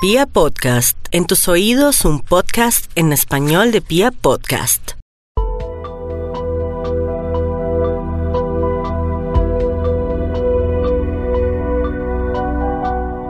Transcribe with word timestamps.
Pia 0.00 0.26
Podcast, 0.26 0.96
en 1.10 1.26
tus 1.26 1.48
oídos 1.48 2.04
un 2.04 2.20
podcast 2.20 2.88
en 2.94 3.12
español 3.12 3.72
de 3.72 3.80
Pia 3.80 4.12
Podcast. 4.12 4.92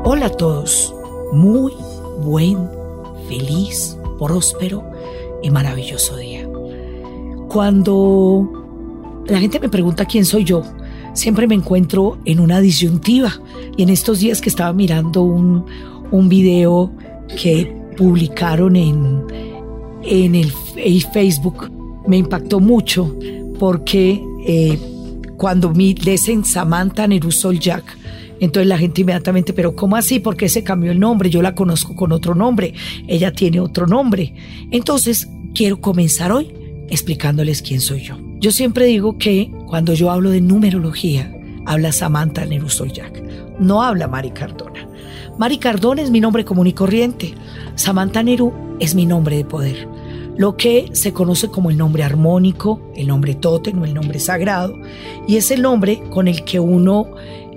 Hola 0.05 0.27
a 0.27 0.31
todos, 0.37 0.95
muy 1.33 1.73
buen, 2.19 2.69
feliz, 3.31 3.97
próspero 4.19 4.85
y 5.43 5.51
maravilloso 5.51 6.19
día. 6.19 6.47
Cuando 7.49 9.23
la 9.27 9.41
gente 9.41 9.59
me 9.59 9.71
pregunta 9.71 10.05
quién 10.05 10.27
soy 10.27 10.45
yo, 10.45 10.65
siempre 11.15 11.47
me 11.47 11.55
encuentro 11.55 12.19
en 12.27 12.41
una 12.41 12.61
disyuntiva 12.61 13.41
y 13.75 13.85
en 13.85 13.89
estos 13.89 14.21
días 14.21 14.43
que 14.43 14.51
estaba 14.51 14.75
mirando 14.75 15.23
un, 15.23 15.65
un 16.11 16.29
video 16.29 16.93
que 17.41 17.73
publicaron 17.97 18.77
en, 18.77 19.25
en 20.03 20.35
el 20.35 21.03
Facebook. 21.13 21.71
Me 22.07 22.17
impactó 22.17 22.61
mucho 22.61 23.15
porque 23.59 24.23
eh, 24.47 24.79
cuando 25.37 25.73
me 25.75 25.95
dicen 25.95 26.45
Samantha 26.45 27.07
Nerusol 27.07 27.59
Jack, 27.59 27.97
entonces 28.41 28.69
la 28.69 28.79
gente 28.79 29.01
inmediatamente, 29.01 29.53
pero 29.53 29.75
¿cómo 29.75 29.97
así? 29.97 30.21
¿Por 30.21 30.37
qué 30.37 30.49
se 30.49 30.63
cambió 30.63 30.93
el 30.93 31.01
nombre? 31.01 31.29
Yo 31.31 31.43
la 31.43 31.55
conozco 31.55 31.95
con 31.95 32.13
otro 32.13 32.35
nombre, 32.35 32.73
ella 33.07 33.33
tiene 33.33 33.61
otro 33.61 33.87
nombre. 33.87 34.35
Entonces 34.71 35.29
quiero 35.55 35.81
comenzar 35.81 36.33
hoy 36.33 36.53
explicándoles 36.89 37.63
quién 37.63 37.81
soy 37.81 38.03
yo. 38.03 38.17
Yo 38.39 38.53
siempre 38.53 38.87
digo 38.87 39.19
que 39.19 39.51
cuando 39.67 39.95
yo 39.95 40.11
hablo 40.11 40.31
de 40.31 40.41
numerología, 40.41 41.35
habla 41.67 41.93
Samantha 41.93 42.45
Nerusol 42.47 42.93
Jack, 42.93 43.23
no 43.59 43.83
habla 43.83 44.07
Mari 44.09 44.31
Cardona. 44.31 44.68
Mari 45.39 45.59
Cardona 45.59 46.03
es 46.03 46.11
mi 46.11 46.21
nombre 46.21 46.45
común 46.45 46.67
y 46.67 46.73
corriente. 46.73 47.35
Samantha 47.77 48.25
Neru 48.25 48.53
es 48.81 48.97
mi 48.97 49.07
nombre 49.07 49.37
de 49.37 49.45
poder. 49.45 49.89
Lo 50.37 50.57
que 50.57 50.89
se 50.93 51.13
conoce 51.13 51.49
como 51.49 51.71
el 51.71 51.77
nombre 51.77 52.03
armónico, 52.03 52.81
el 52.97 53.07
nombre 53.07 53.37
tótem 53.37 53.81
o 53.81 53.85
el 53.85 53.95
nombre 53.95 54.19
sagrado. 54.19 54.75
Y 55.29 55.37
es 55.37 55.53
el 55.53 55.63
nombre 55.63 56.03
con 56.11 56.27
el 56.27 56.45
que 56.45 56.59
uno 56.59 57.11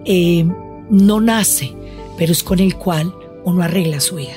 eh, 0.06 0.46
no 0.92 1.22
nace, 1.22 1.74
pero 2.18 2.32
es 2.32 2.44
con 2.44 2.60
el 2.60 2.76
cual 2.78 3.16
uno 3.46 3.64
arregla 3.64 4.00
su 4.00 4.18
vida. 4.18 4.36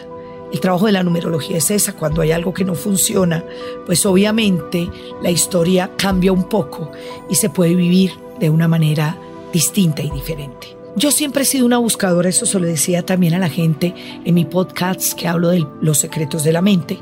El 0.50 0.60
trabajo 0.60 0.86
de 0.86 0.92
la 0.92 1.02
numerología 1.02 1.58
es 1.58 1.70
esa, 1.70 1.94
cuando 1.94 2.22
hay 2.22 2.32
algo 2.32 2.54
que 2.54 2.64
no 2.64 2.74
funciona, 2.74 3.44
pues 3.84 4.06
obviamente 4.06 4.88
la 5.20 5.30
historia 5.30 5.90
cambia 5.98 6.32
un 6.32 6.48
poco 6.48 6.92
y 7.28 7.34
se 7.34 7.50
puede 7.50 7.74
vivir 7.74 8.12
de 8.40 8.48
una 8.48 8.68
manera 8.68 9.18
distinta 9.52 10.00
y 10.00 10.10
diferente. 10.10 10.83
Yo 10.96 11.10
siempre 11.10 11.42
he 11.42 11.46
sido 11.46 11.66
una 11.66 11.78
buscadora, 11.78 12.28
eso 12.28 12.46
se 12.46 12.60
lo 12.60 12.66
decía 12.66 13.04
también 13.04 13.34
a 13.34 13.40
la 13.40 13.48
gente 13.48 13.94
en 14.24 14.34
mi 14.34 14.44
podcast 14.44 15.14
que 15.14 15.26
hablo 15.26 15.48
de 15.48 15.66
los 15.80 15.98
secretos 15.98 16.44
de 16.44 16.52
la 16.52 16.62
mente. 16.62 16.98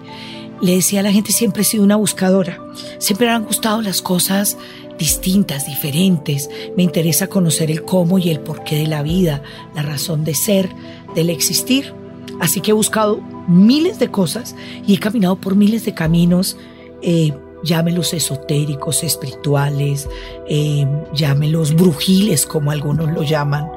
Le 0.63 0.77
decía 0.77 1.01
a 1.01 1.03
la 1.03 1.13
gente, 1.13 1.31
siempre 1.31 1.61
he 1.61 1.65
sido 1.65 1.85
una 1.85 1.97
buscadora. 1.97 2.59
Siempre 2.99 3.27
me 3.27 3.35
han 3.35 3.45
gustado 3.45 3.83
las 3.83 4.01
cosas 4.01 4.57
distintas, 4.99 5.67
diferentes. 5.67 6.49
Me 6.75 6.85
interesa 6.85 7.27
conocer 7.27 7.71
el 7.71 7.83
cómo 7.83 8.19
y 8.19 8.31
el 8.31 8.41
porqué 8.41 8.77
de 8.77 8.87
la 8.87 9.03
vida, 9.03 9.43
la 9.75 9.83
razón 9.83 10.25
de 10.25 10.35
ser, 10.35 10.71
del 11.15 11.29
existir. 11.29 11.93
Así 12.41 12.63
que 12.63 12.71
he 12.71 12.75
buscado 12.75 13.21
miles 13.47 13.99
de 13.99 14.11
cosas 14.11 14.57
y 14.87 14.95
he 14.95 14.99
caminado 14.99 15.37
por 15.37 15.55
miles 15.55 15.85
de 15.85 15.93
caminos. 15.93 16.57
Eh, 17.03 17.33
llámelos 17.63 18.13
esotéricos, 18.15 19.05
espirituales, 19.05 20.09
eh, 20.49 20.87
llámelos 21.13 21.75
brujiles, 21.75 22.47
como 22.47 22.71
algunos 22.71 23.13
lo 23.13 23.23
llaman, 23.23 23.71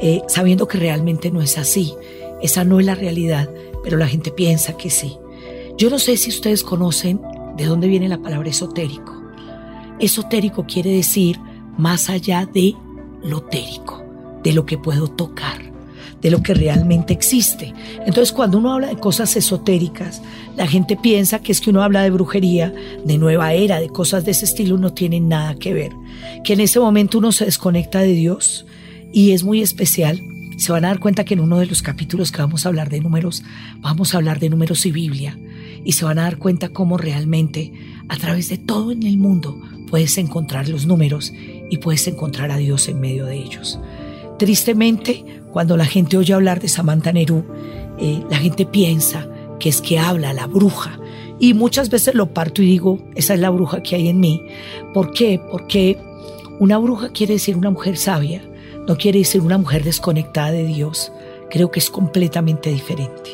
eh, 0.00 0.22
sabiendo 0.28 0.68
que 0.68 0.78
realmente 0.78 1.30
no 1.30 1.40
es 1.40 1.58
así. 1.58 1.94
Esa 2.42 2.64
no 2.64 2.80
es 2.80 2.86
la 2.86 2.94
realidad, 2.94 3.50
pero 3.82 3.96
la 3.96 4.08
gente 4.08 4.30
piensa 4.30 4.76
que 4.76 4.90
sí. 4.90 5.18
Yo 5.76 5.90
no 5.90 5.98
sé 5.98 6.16
si 6.16 6.30
ustedes 6.30 6.62
conocen 6.62 7.20
de 7.56 7.66
dónde 7.66 7.88
viene 7.88 8.08
la 8.08 8.20
palabra 8.20 8.48
esotérico. 8.48 9.14
Esotérico 9.98 10.64
quiere 10.66 10.90
decir 10.90 11.38
más 11.76 12.10
allá 12.10 12.46
de 12.46 12.74
lo 13.22 13.42
térico, 13.42 14.02
de 14.42 14.52
lo 14.52 14.64
que 14.64 14.78
puedo 14.78 15.08
tocar 15.08 15.69
de 16.22 16.30
lo 16.30 16.42
que 16.42 16.54
realmente 16.54 17.12
existe. 17.12 17.72
Entonces, 18.06 18.32
cuando 18.32 18.58
uno 18.58 18.72
habla 18.72 18.88
de 18.88 18.96
cosas 18.96 19.36
esotéricas, 19.36 20.22
la 20.56 20.66
gente 20.66 20.96
piensa 20.96 21.40
que 21.40 21.52
es 21.52 21.60
que 21.60 21.70
uno 21.70 21.82
habla 21.82 22.02
de 22.02 22.10
brujería, 22.10 22.72
de 23.04 23.18
nueva 23.18 23.52
era, 23.52 23.80
de 23.80 23.88
cosas 23.88 24.24
de 24.24 24.32
ese 24.32 24.44
estilo, 24.44 24.76
no 24.76 24.92
tienen 24.92 25.28
nada 25.28 25.54
que 25.54 25.72
ver. 25.72 25.92
Que 26.44 26.52
en 26.52 26.60
ese 26.60 26.80
momento 26.80 27.18
uno 27.18 27.32
se 27.32 27.46
desconecta 27.46 28.00
de 28.00 28.12
Dios 28.12 28.66
y 29.12 29.32
es 29.32 29.44
muy 29.44 29.62
especial. 29.62 30.20
Se 30.56 30.72
van 30.72 30.84
a 30.84 30.88
dar 30.88 31.00
cuenta 31.00 31.24
que 31.24 31.34
en 31.34 31.40
uno 31.40 31.58
de 31.58 31.66
los 31.66 31.80
capítulos 31.82 32.32
que 32.32 32.42
vamos 32.42 32.66
a 32.66 32.68
hablar 32.68 32.90
de 32.90 33.00
números, 33.00 33.42
vamos 33.78 34.12
a 34.12 34.18
hablar 34.18 34.38
de 34.40 34.50
números 34.50 34.84
y 34.84 34.92
Biblia. 34.92 35.38
Y 35.84 35.92
se 35.92 36.04
van 36.04 36.18
a 36.18 36.24
dar 36.24 36.36
cuenta 36.36 36.68
cómo 36.68 36.98
realmente 36.98 37.72
a 38.08 38.16
través 38.16 38.50
de 38.50 38.58
todo 38.58 38.92
en 38.92 39.04
el 39.04 39.16
mundo 39.16 39.58
puedes 39.88 40.18
encontrar 40.18 40.68
los 40.68 40.84
números 40.84 41.32
y 41.70 41.78
puedes 41.78 42.06
encontrar 42.06 42.50
a 42.50 42.58
Dios 42.58 42.88
en 42.88 43.00
medio 43.00 43.24
de 43.24 43.38
ellos. 43.38 43.78
Tristemente, 44.40 45.22
cuando 45.52 45.76
la 45.76 45.84
gente 45.84 46.16
oye 46.16 46.32
hablar 46.32 46.60
de 46.60 46.68
Samantha 46.68 47.12
Nerú, 47.12 47.44
eh, 47.98 48.22
la 48.30 48.38
gente 48.38 48.64
piensa 48.64 49.28
que 49.58 49.68
es 49.68 49.82
que 49.82 49.98
habla 49.98 50.32
la 50.32 50.46
bruja. 50.46 50.98
Y 51.38 51.52
muchas 51.52 51.90
veces 51.90 52.14
lo 52.14 52.32
parto 52.32 52.62
y 52.62 52.66
digo, 52.66 53.06
esa 53.16 53.34
es 53.34 53.40
la 53.40 53.50
bruja 53.50 53.82
que 53.82 53.96
hay 53.96 54.08
en 54.08 54.18
mí. 54.18 54.46
¿Por 54.94 55.12
qué? 55.12 55.38
Porque 55.50 55.98
una 56.58 56.78
bruja 56.78 57.10
quiere 57.10 57.34
decir 57.34 57.54
una 57.54 57.68
mujer 57.68 57.98
sabia, 57.98 58.42
no 58.88 58.96
quiere 58.96 59.18
decir 59.18 59.42
una 59.42 59.58
mujer 59.58 59.84
desconectada 59.84 60.52
de 60.52 60.64
Dios. 60.64 61.12
Creo 61.50 61.70
que 61.70 61.80
es 61.80 61.90
completamente 61.90 62.70
diferente. 62.70 63.32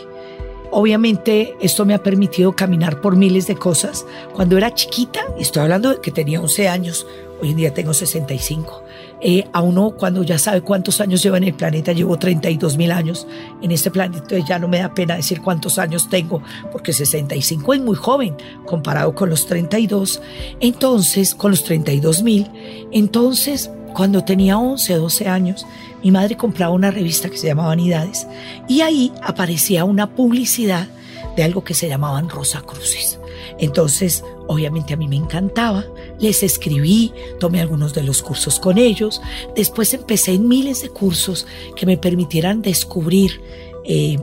Obviamente 0.71 1.55
esto 1.61 1.85
me 1.85 1.95
ha 1.95 2.03
permitido 2.03 2.55
caminar 2.55 3.01
por 3.01 3.17
miles 3.17 3.47
de 3.47 3.57
cosas. 3.57 4.07
Cuando 4.35 4.57
era 4.57 4.75
chiquita, 4.75 5.21
estoy 5.39 5.63
hablando 5.63 5.91
de 5.91 6.01
que 6.01 6.11
tenía 6.11 6.41
11 6.41 6.69
años, 6.69 7.07
hoy 7.41 7.51
en 7.51 7.57
día 7.57 7.75
tengo 7.75 7.95
65. 7.95 8.83
Eh, 9.21 9.47
a 9.53 9.63
uno 9.63 9.93
cuando 9.97 10.23
ya 10.23 10.39
sabe 10.39 10.61
cuántos 10.61 11.01
años 11.01 11.23
lleva 11.23 11.39
en 11.39 11.45
el 11.45 11.55
planeta, 11.55 11.93
llevo 11.93 12.19
32 12.19 12.77
mil 12.77 12.93
años 12.93 13.27
en 13.63 13.71
este 13.71 13.91
planeta, 13.91 14.39
ya 14.39 14.59
no 14.59 14.69
me 14.69 14.79
da 14.79 14.93
pena 14.93 15.17
decir 15.17 15.41
cuántos 15.41 15.79
años 15.79 16.11
tengo, 16.11 16.43
porque 16.71 16.93
65 16.93 17.75
es 17.75 17.81
muy 17.81 17.97
joven 17.97 18.37
comparado 18.67 19.15
con 19.15 19.31
los 19.31 19.47
32, 19.47 20.21
entonces, 20.61 21.35
con 21.35 21.53
los 21.53 21.65
32 21.65 22.23
mil, 22.23 22.47
entonces 22.93 23.71
cuando 23.95 24.23
tenía 24.25 24.59
11, 24.59 24.95
12 24.97 25.27
años, 25.27 25.67
mi 26.03 26.11
madre 26.11 26.37
compraba 26.37 26.75
una 26.75 26.91
revista 26.91 27.29
que 27.29 27.37
se 27.37 27.47
llamaba 27.47 27.69
Vanidades 27.69 28.27
y 28.69 28.81
ahí 28.81 29.13
aparecía 29.23 29.85
una 29.85 30.15
publicidad 30.15 30.89
de 31.37 31.43
algo 31.43 31.65
que 31.65 31.75
se 31.75 31.89
llamaban 31.89 32.29
Rosa 32.29 32.63
Cruces. 32.63 33.19
Entonces, 33.59 34.25
obviamente 34.49 34.95
a 34.95 34.97
mí 34.97 35.09
me 35.09 35.17
encantaba, 35.17 35.85
les 36.19 36.43
escribí, 36.43 37.13
tomé 37.39 37.61
algunos 37.61 37.95
de 37.95 38.03
los 38.03 38.23
cursos 38.23 38.59
con 38.59 38.79
ellos, 38.79 39.21
después 39.55 39.93
empecé 39.95 40.35
en 40.35 40.49
miles 40.49 40.83
de 40.83 40.89
cursos 40.89 41.47
que 41.75 41.87
me 41.87 41.97
permitieran 41.97 42.63
descubrir 42.63 43.41
eh, 43.85 44.19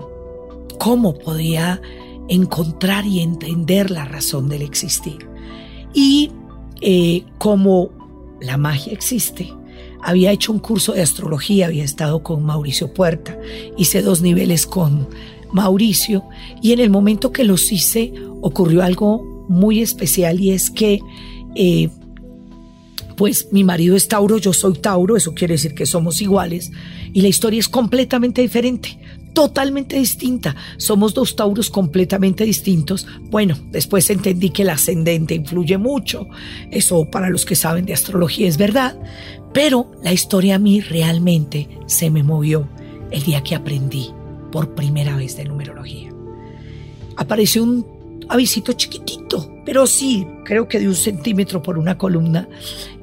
cómo 0.80 1.18
podía 1.18 1.82
encontrar 2.28 3.06
y 3.06 3.20
entender 3.20 3.92
la 3.92 4.06
razón 4.06 4.50
del 4.50 4.62
existir. 4.62 5.28
Y 5.94 6.32
eh, 6.82 7.24
como 7.38 7.90
la 8.42 8.58
magia 8.58 8.94
existe, 8.94 9.54
había 10.04 10.32
hecho 10.32 10.52
un 10.52 10.60
curso 10.60 10.94
de 10.94 11.02
astrología, 11.02 11.68
había 11.68 11.84
estado 11.84 12.24
con 12.24 12.44
Mauricio 12.44 12.94
Puerta, 12.94 13.38
hice 13.78 14.02
dos 14.02 14.22
niveles 14.22 14.66
con 14.66 15.08
Mauricio 15.52 16.24
y 16.62 16.74
en 16.74 16.80
el 16.80 16.90
momento 16.90 17.32
que 17.32 17.44
los 17.44 17.72
hice 17.72 18.14
ocurrió 18.42 18.84
algo 18.84 19.46
muy 19.48 19.82
especial 19.82 20.40
y 20.40 20.52
es 20.52 20.70
que 20.70 21.00
eh, 21.56 21.90
pues 23.16 23.50
mi 23.52 23.64
marido 23.64 23.96
es 23.96 24.08
Tauro, 24.08 24.38
yo 24.38 24.54
soy 24.54 24.74
Tauro, 24.74 25.16
eso 25.16 25.34
quiere 25.34 25.54
decir 25.54 25.74
que 25.74 25.86
somos 25.86 26.22
iguales 26.22 26.72
y 27.14 27.22
la 27.22 27.28
historia 27.28 27.60
es 27.60 27.70
completamente 27.70 28.42
diferente, 28.42 28.98
totalmente 29.34 29.98
distinta. 29.98 30.56
Somos 30.78 31.14
dos 31.14 31.36
Tauros 31.36 31.70
completamente 31.70 32.44
distintos. 32.44 33.06
Bueno, 33.30 33.56
después 33.72 34.10
entendí 34.10 34.50
que 34.50 34.64
el 34.64 34.70
ascendente 34.70 35.36
influye 35.36 35.78
mucho, 35.78 36.28
eso 36.72 37.10
para 37.10 37.30
los 37.30 37.46
que 37.46 37.56
saben 37.56 37.86
de 37.86 37.94
astrología 37.94 38.48
es 38.48 38.58
verdad, 38.58 38.98
pero 39.54 39.92
la 40.02 40.12
historia 40.12 40.56
a 40.56 40.60
mí 40.60 40.82
realmente 40.82 41.70
se 41.86 42.10
me 42.10 42.24
movió 42.24 42.68
el 43.12 43.24
día 43.24 43.44
que 43.44 43.56
aprendí 43.56 44.10
por 44.52 44.74
primera 44.74 45.16
vez 45.16 45.38
de 45.38 45.46
numerología. 45.46 46.10
Apareció 47.16 47.64
un 47.64 47.86
avisito 48.30 48.74
chiquitito, 48.74 49.50
pero 49.66 49.86
sí, 49.86 50.28
creo 50.44 50.68
que 50.68 50.80
de 50.80 50.88
un 50.88 50.96
centímetro 50.96 51.62
por 51.62 51.78
una 51.78 51.98
columna 51.98 52.48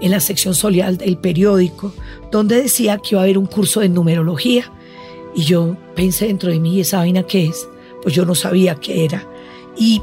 en 0.00 0.10
la 0.10 0.20
sección 0.20 0.54
social 0.54 0.96
del 0.96 1.18
periódico, 1.18 1.94
donde 2.30 2.62
decía 2.62 2.98
que 2.98 3.10
iba 3.14 3.20
a 3.20 3.24
haber 3.24 3.38
un 3.38 3.46
curso 3.46 3.80
de 3.80 3.88
numerología. 3.88 4.70
Y 5.34 5.42
yo 5.42 5.76
pensé 5.94 6.26
dentro 6.26 6.50
de 6.50 6.58
mí, 6.58 6.80
¿esa 6.80 6.98
vaina 6.98 7.22
qué 7.22 7.46
es? 7.46 7.68
Pues 8.02 8.14
yo 8.14 8.24
no 8.24 8.34
sabía 8.34 8.74
qué 8.74 9.04
era. 9.04 9.26
Y 9.76 10.02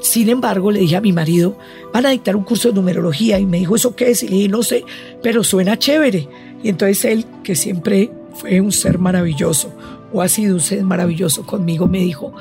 sin 0.00 0.28
embargo, 0.28 0.70
le 0.70 0.80
dije 0.80 0.96
a 0.96 1.00
mi 1.00 1.12
marido, 1.12 1.56
van 1.92 2.06
a 2.06 2.10
dictar 2.10 2.36
un 2.36 2.44
curso 2.44 2.68
de 2.68 2.74
numerología. 2.74 3.38
Y 3.38 3.46
me 3.46 3.58
dijo, 3.58 3.76
¿eso 3.76 3.96
qué 3.96 4.10
es? 4.10 4.22
Y 4.22 4.28
le 4.28 4.36
dije, 4.36 4.48
no 4.48 4.62
sé, 4.62 4.84
pero 5.22 5.42
suena 5.42 5.78
chévere. 5.78 6.28
Y 6.62 6.68
entonces 6.68 7.04
él, 7.06 7.24
que 7.42 7.54
siempre 7.54 8.10
fue 8.34 8.60
un 8.60 8.72
ser 8.72 8.98
maravilloso, 8.98 9.72
o 10.12 10.22
ha 10.22 10.28
sido 10.28 10.56
usted 10.56 10.82
maravilloso 10.82 11.44
conmigo, 11.46 11.86
me 11.86 11.98
dijo, 12.00 12.32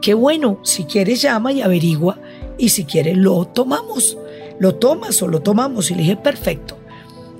qué 0.00 0.14
bueno, 0.14 0.58
si 0.62 0.84
quieres 0.84 1.22
llama 1.22 1.52
y 1.52 1.62
averigua 1.62 2.18
y 2.58 2.70
si 2.70 2.84
quieres 2.84 3.16
lo 3.16 3.44
tomamos, 3.46 4.18
lo 4.58 4.74
tomas 4.74 5.20
o 5.22 5.28
lo 5.28 5.40
tomamos. 5.40 5.90
Y 5.90 5.94
le 5.94 6.02
dije, 6.02 6.16
perfecto. 6.16 6.76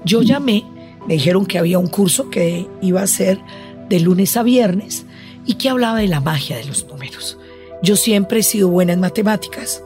Yo 0.05 0.23
llamé, 0.23 0.65
me 1.07 1.15
dijeron 1.15 1.47
que 1.47 1.59
había 1.59 1.79
un 1.79 1.89
curso 1.89 2.31
que 2.31 2.67
iba 2.83 3.03
a 3.03 3.07
ser 3.07 3.41
de 3.89 4.01
lunes 4.01 4.37
a 4.37 4.43
viernes 4.43 5.07
y 5.47 5.55
que 5.55 5.69
hablaba 5.69 5.99
de 5.99 6.09
la 6.09 6.21
magia 6.21 6.57
de 6.57 6.65
los 6.65 6.87
números. 6.87 7.39
Yo 7.85 7.97
siempre 7.97 8.41
he 8.41 8.43
sido 8.43 8.71
buena 8.71 8.95
en 8.95 9.01
matemáticas, 9.01 9.83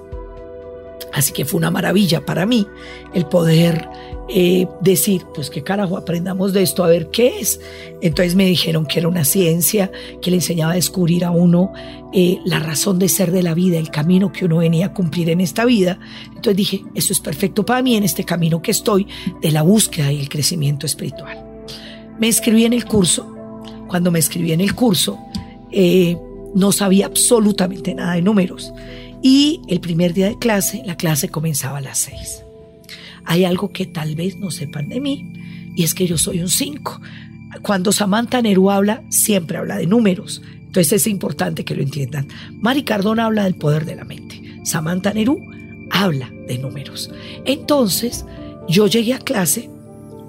así 1.13 1.33
que 1.33 1.45
fue 1.45 1.59
una 1.59 1.73
maravilla 1.73 2.25
para 2.25 2.47
mí 2.47 2.65
el 3.13 3.27
poder 3.27 3.89
eh, 4.29 4.69
decir, 4.81 5.25
pues 5.35 5.51
qué 5.51 5.65
carajo, 5.65 5.97
aprendamos 5.97 6.53
de 6.53 6.63
esto 6.63 6.85
a 6.85 6.87
ver 6.87 7.11
qué 7.11 7.41
es. 7.41 7.61
Entonces 8.01 8.37
me 8.37 8.45
dijeron 8.45 8.87
que 8.87 9.01
era 9.01 9.09
una 9.09 9.25
ciencia 9.25 9.91
que 10.23 10.31
le 10.31 10.37
enseñaba 10.37 10.73
a 10.73 10.75
descubrir 10.77 11.25
a 11.25 11.33
uno 11.33 11.73
eh, 12.13 12.39
la 12.45 12.61
razón 12.61 13.01
de 13.01 13.09
ser 13.09 13.33
de 13.33 13.43
la 13.43 13.55
vida, 13.55 13.79
el 13.79 13.91
camino 13.91 14.31
que 14.31 14.45
uno 14.45 14.59
venía 14.59 14.87
a 14.87 14.95
cumplir 14.95 15.29
en 15.31 15.41
esta 15.41 15.65
vida. 15.65 15.99
Entonces 16.27 16.57
dije, 16.57 16.85
eso 16.95 17.13
es 17.13 17.19
perfecto 17.19 17.67
para 17.67 17.83
mí 17.83 17.97
en 17.97 18.05
este 18.05 18.23
camino 18.23 18.63
que 18.63 18.71
estoy 18.71 19.09
de 19.43 19.51
la 19.51 19.63
búsqueda 19.63 20.13
y 20.13 20.21
el 20.21 20.29
crecimiento 20.29 20.87
espiritual. 20.87 21.45
Me 22.21 22.29
inscribí 22.29 22.65
en 22.65 22.75
el 22.75 22.85
curso. 22.85 23.35
Cuando 23.89 24.13
me 24.13 24.21
inscribí 24.21 24.53
en 24.53 24.61
el 24.61 24.75
curso, 24.75 25.19
eh, 25.73 26.17
no 26.55 26.73
sabía 26.73 27.07
absolutamente 27.07 27.95
nada 27.95 28.15
de 28.15 28.23
números. 28.23 28.73
Y 29.23 29.61
el 29.69 29.81
primer 29.81 30.15
día 30.15 30.29
de 30.29 30.39
clase, 30.39 30.83
la 30.85 30.97
clase 30.97 31.29
comenzaba 31.29 31.79
a 31.79 31.83
las 31.83 31.99
seis 31.99 32.43
hay 33.29 33.45
algo 33.45 33.73
que 33.73 33.85
tal 33.85 34.17
vez 34.17 34.39
no 34.39 34.51
sepan 34.51 34.89
de 34.89 35.03
mí, 35.03 35.31
y 35.77 35.85
es 35.85 35.93
que 35.93 36.07
yo 36.07 36.17
soy 36.17 36.41
un 36.41 36.49
5. 36.49 37.01
Cuando 37.61 37.93
Samantha 37.93 38.41
Nerú 38.41 38.71
habla, 38.71 39.03
siempre 39.11 39.59
habla 39.59 39.77
de 39.77 39.87
números. 39.87 40.41
Entonces 40.65 40.95
es 40.95 41.07
importante 41.07 41.63
que 41.63 41.75
lo 41.75 41.83
entiendan. 41.83 42.27
Mari 42.55 42.85
Cardona 42.85 43.27
habla 43.27 43.45
del 43.45 43.55
poder 43.55 43.85
de 43.85 43.97
la 43.97 44.05
mente. 44.05 44.61
Samantha 44.65 45.13
Nerú 45.13 45.43
habla 45.91 46.33
de 46.47 46.57
números. 46.57 47.11
Entonces, 47.45 48.25
yo 48.67 48.87
llegué 48.87 49.13
a 49.13 49.19
clase 49.19 49.69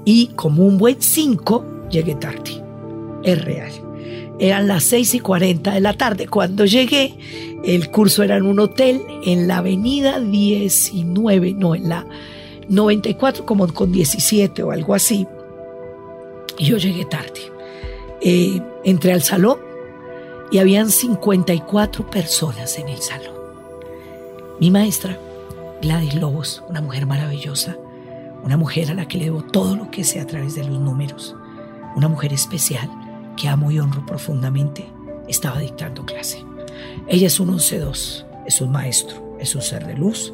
y 0.04 0.28
como 0.36 0.66
un 0.66 0.78
buen 0.78 0.98
5, 1.00 1.88
llegué 1.90 2.16
tarde. 2.16 2.62
Es 3.24 3.42
real. 3.42 3.72
Eran 4.40 4.70
las 4.70 4.86
6 4.86 5.16
y 5.16 5.20
40 5.20 5.74
de 5.74 5.82
la 5.82 5.94
tarde. 5.94 6.28
Cuando 6.28 6.66
llegué, 6.66 7.14
el 7.64 7.92
curso 7.92 8.24
era 8.24 8.38
en 8.38 8.44
un 8.44 8.60
hotel 8.60 9.02
en 9.26 9.48
la 9.48 9.58
avenida 9.58 10.20
19, 10.20 11.54
no, 11.54 11.76
en 11.76 11.90
la 11.90 12.06
94 12.70 13.46
como 13.46 13.68
con 13.74 13.92
17 13.92 14.64
o 14.64 14.72
algo 14.72 14.96
así. 14.96 15.28
Y 16.58 16.66
yo 16.66 16.78
llegué 16.78 17.04
tarde. 17.06 17.42
Eh, 18.22 18.62
entré 18.86 19.12
al 19.12 19.24
salón 19.24 19.58
y 20.52 20.60
habían 20.60 20.90
54 20.90 22.10
personas 22.10 22.78
en 22.80 22.88
el 22.88 23.02
salón. 23.02 23.36
Mi 24.60 24.72
maestra, 24.72 25.18
Gladys 25.82 26.16
Lobos, 26.16 26.64
una 26.70 26.82
mujer 26.82 27.06
maravillosa, 27.06 27.78
una 28.44 28.56
mujer 28.56 28.92
a 28.92 28.94
la 28.94 29.08
que 29.08 29.18
le 29.18 29.26
debo 29.26 29.44
todo 29.44 29.76
lo 29.76 29.92
que 29.92 30.06
sé 30.06 30.20
a 30.20 30.28
través 30.28 30.56
de 30.56 30.64
los 30.64 30.80
números, 30.80 31.36
una 31.96 32.08
mujer 32.08 32.34
especial 32.34 32.90
que 33.40 33.48
amo 33.48 33.72
y 33.72 33.80
honro 33.80 34.06
profundamente, 34.06 34.86
estaba 35.28 35.60
dictando 35.60 36.06
clase. 36.06 36.44
Ella 37.08 37.28
es 37.28 37.40
un 37.40 37.50
11-2, 37.50 38.26
es 38.46 38.62
un 38.62 38.72
maestro, 38.72 39.38
es 39.40 39.56
un 39.56 39.62
ser 39.62 39.88
de 39.88 39.96
luz, 39.96 40.34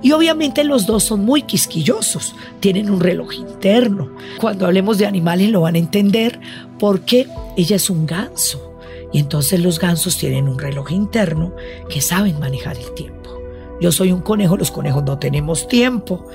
y 0.00 0.12
obviamente 0.12 0.62
los 0.62 0.86
dos 0.86 1.02
son 1.04 1.24
muy 1.24 1.42
quisquillosos, 1.42 2.34
tienen 2.60 2.88
un 2.88 3.00
reloj 3.00 3.34
interno. 3.34 4.10
Cuando 4.40 4.66
hablemos 4.66 4.98
de 4.98 5.06
animales 5.06 5.50
lo 5.50 5.62
van 5.62 5.74
a 5.74 5.78
entender 5.78 6.38
porque 6.78 7.26
ella 7.56 7.76
es 7.76 7.90
un 7.90 8.06
ganso. 8.06 8.76
Y 9.12 9.18
entonces 9.18 9.60
los 9.60 9.78
gansos 9.80 10.16
tienen 10.16 10.48
un 10.48 10.58
reloj 10.58 10.92
interno 10.92 11.52
que 11.88 12.00
saben 12.00 12.38
manejar 12.38 12.76
el 12.76 12.94
tiempo. 12.94 13.40
Yo 13.80 13.90
soy 13.90 14.12
un 14.12 14.20
conejo, 14.20 14.56
los 14.56 14.70
conejos 14.70 15.02
no 15.02 15.18
tenemos 15.18 15.66
tiempo. 15.66 16.26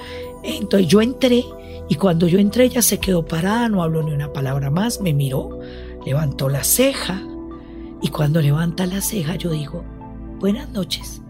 Entonces 0.44 0.88
yo 0.90 1.02
entré 1.02 1.46
y 1.88 1.96
cuando 1.96 2.28
yo 2.28 2.40
entré 2.40 2.66
ella 2.66 2.82
se 2.82 3.00
quedó 3.00 3.26
parada, 3.26 3.70
no 3.70 3.82
habló 3.82 4.04
ni 4.04 4.12
una 4.12 4.34
palabra 4.34 4.72
más, 4.72 5.00
me 5.00 5.14
miró, 5.14 5.60
levantó 6.06 6.50
la 6.50 6.64
ceja 6.64 7.22
y 8.02 8.10
cuando 8.10 8.42
levanta 8.42 8.86
la 8.86 9.02
ceja 9.02 9.36
yo 9.36 9.52
digo, 9.52 9.84
buenas 10.40 10.70
noches 10.70 11.22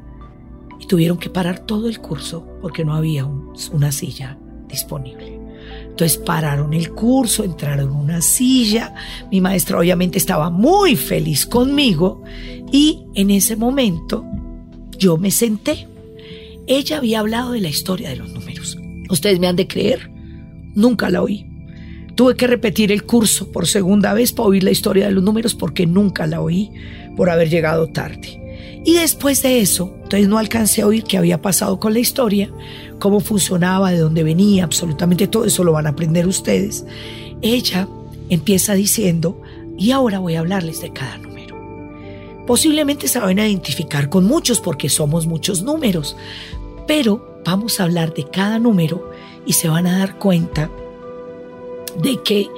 y 0.80 0.86
tuvieron 0.86 1.18
que 1.18 1.30
parar 1.30 1.60
todo 1.60 1.88
el 1.88 2.00
curso 2.00 2.46
porque 2.62 2.84
no 2.84 2.94
había 2.94 3.26
una 3.26 3.92
silla 3.92 4.38
disponible. 4.68 5.40
Entonces 5.86 6.18
pararon 6.18 6.74
el 6.74 6.92
curso, 6.92 7.44
entraron 7.44 7.92
en 7.92 7.96
una 7.96 8.22
silla. 8.22 8.94
Mi 9.32 9.40
maestra 9.40 9.80
obviamente 9.80 10.18
estaba 10.18 10.50
muy 10.50 10.96
feliz 10.96 11.46
conmigo 11.46 12.24
y 12.72 13.04
en 13.16 13.30
ese 13.30 13.56
momento 13.56 14.26
yo 14.98 15.18
me 15.18 15.32
senté. 15.32 15.88
Ella 16.68 16.98
había 16.98 17.20
hablado 17.20 17.52
de 17.52 17.62
la 17.62 17.70
historia 17.70 18.10
de 18.10 18.16
los 18.18 18.32
números. 18.32 18.78
Ustedes 19.10 19.40
me 19.40 19.48
han 19.48 19.56
de 19.56 19.68
creer, 19.68 20.12
nunca 20.76 21.10
la 21.10 21.22
oí. 21.22 21.46
Tuve 22.16 22.36
que 22.36 22.48
repetir 22.48 22.92
el 22.92 23.04
curso 23.04 23.52
por 23.52 23.68
segunda 23.68 24.14
vez 24.14 24.32
para 24.32 24.50
oír 24.50 24.64
la 24.64 24.72
historia 24.72 25.08
de 25.08 25.12
los 25.12 25.24
números 25.24 25.56
porque 25.56 25.88
nunca 25.88 26.28
la 26.28 26.42
oí 26.42 26.72
por 27.16 27.30
haber 27.30 27.50
llegado 27.50 27.88
tarde. 27.88 28.40
Y 28.86 28.96
después 28.96 29.42
de 29.42 29.62
eso, 29.62 29.96
entonces 30.04 30.28
no 30.28 30.38
alcancé 30.38 30.82
a 30.82 30.88
oír 30.88 31.04
qué 31.04 31.18
había 31.18 31.42
pasado 31.42 31.80
con 31.80 31.94
la 31.94 32.00
historia, 32.00 32.50
cómo 33.00 33.20
funcionaba, 33.20 33.92
de 33.92 34.00
dónde 34.00 34.24
venía, 34.24 34.66
absolutamente 34.66 35.28
todo 35.28 35.46
eso 35.46 35.64
lo 35.64 35.72
van 35.72 35.88
a 35.88 35.92
aprender 35.92 36.28
ustedes. 36.28 36.86
Ella 37.42 37.88
empieza 38.30 38.74
diciendo, 38.74 39.42
y 39.78 39.92
ahora 39.92 40.20
voy 40.20 40.36
a 40.36 40.40
hablarles 40.40 40.82
de 40.82 40.92
cada 40.92 41.18
número. 41.18 41.56
Posiblemente 42.46 43.08
se 43.08 43.20
van 43.20 43.40
a 43.40 43.48
identificar 43.48 44.10
con 44.10 44.26
muchos 44.26 44.60
porque 44.60 44.90
somos 44.90 45.26
muchos 45.26 45.64
números, 45.64 46.16
pero 46.86 47.42
vamos 47.46 47.80
a 47.80 47.84
hablar 47.84 48.14
de 48.14 48.26
cada 48.30 48.60
número 48.60 49.10
y 49.46 49.54
se 49.54 49.70
van 49.70 49.88
a 49.88 49.98
dar 49.98 50.20
cuenta 50.20 50.70
de 52.02 52.22
que 52.24 52.50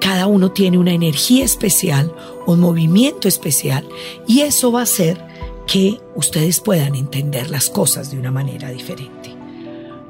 cada 0.00 0.26
uno 0.26 0.50
tiene 0.50 0.78
una 0.78 0.92
energía 0.92 1.44
especial, 1.44 2.12
un 2.46 2.60
movimiento 2.60 3.28
especial, 3.28 3.86
y 4.26 4.40
eso 4.40 4.72
va 4.72 4.82
a 4.82 4.86
ser 4.86 5.18
que 5.66 6.00
ustedes 6.16 6.60
puedan 6.60 6.94
entender 6.94 7.50
las 7.50 7.70
cosas 7.70 8.10
de 8.10 8.18
una 8.18 8.30
manera 8.30 8.70
diferente. 8.70 9.34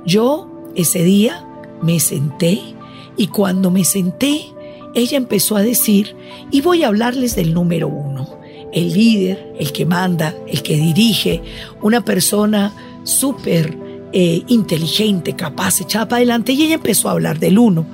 Yo 0.07 0.49
ese 0.75 1.05
día 1.05 1.47
me 1.83 2.01
senté 2.01 2.61
y 3.17 3.27
cuando 3.27 3.71
me 3.71 3.85
senté, 3.85 4.47
ella 4.95 5.17
empezó 5.19 5.57
a 5.57 5.63
decir, 5.63 6.17
y 6.51 6.61
voy 6.61 6.83
a 6.83 6.89
hablarles 6.89 7.37
del 7.37 7.53
número 7.53 7.89
uno, 7.89 8.39
el 8.73 8.93
líder, 8.93 9.53
el 9.59 9.73
que 9.73 9.85
manda, 9.85 10.35
el 10.49 10.63
que 10.63 10.77
dirige, 10.77 11.43
una 11.83 12.05
persona 12.05 12.73
súper 13.05 13.77
eh, 14.13 14.43
inteligente, 14.49 15.35
capaz, 15.35 15.81
echada 15.81 16.09
para 16.09 16.19
adelante, 16.19 16.53
y 16.53 16.63
ella 16.63 16.75
empezó 16.77 17.09
a 17.09 17.13
hablar 17.13 17.39
del 17.39 17.59
uno. 17.59 17.87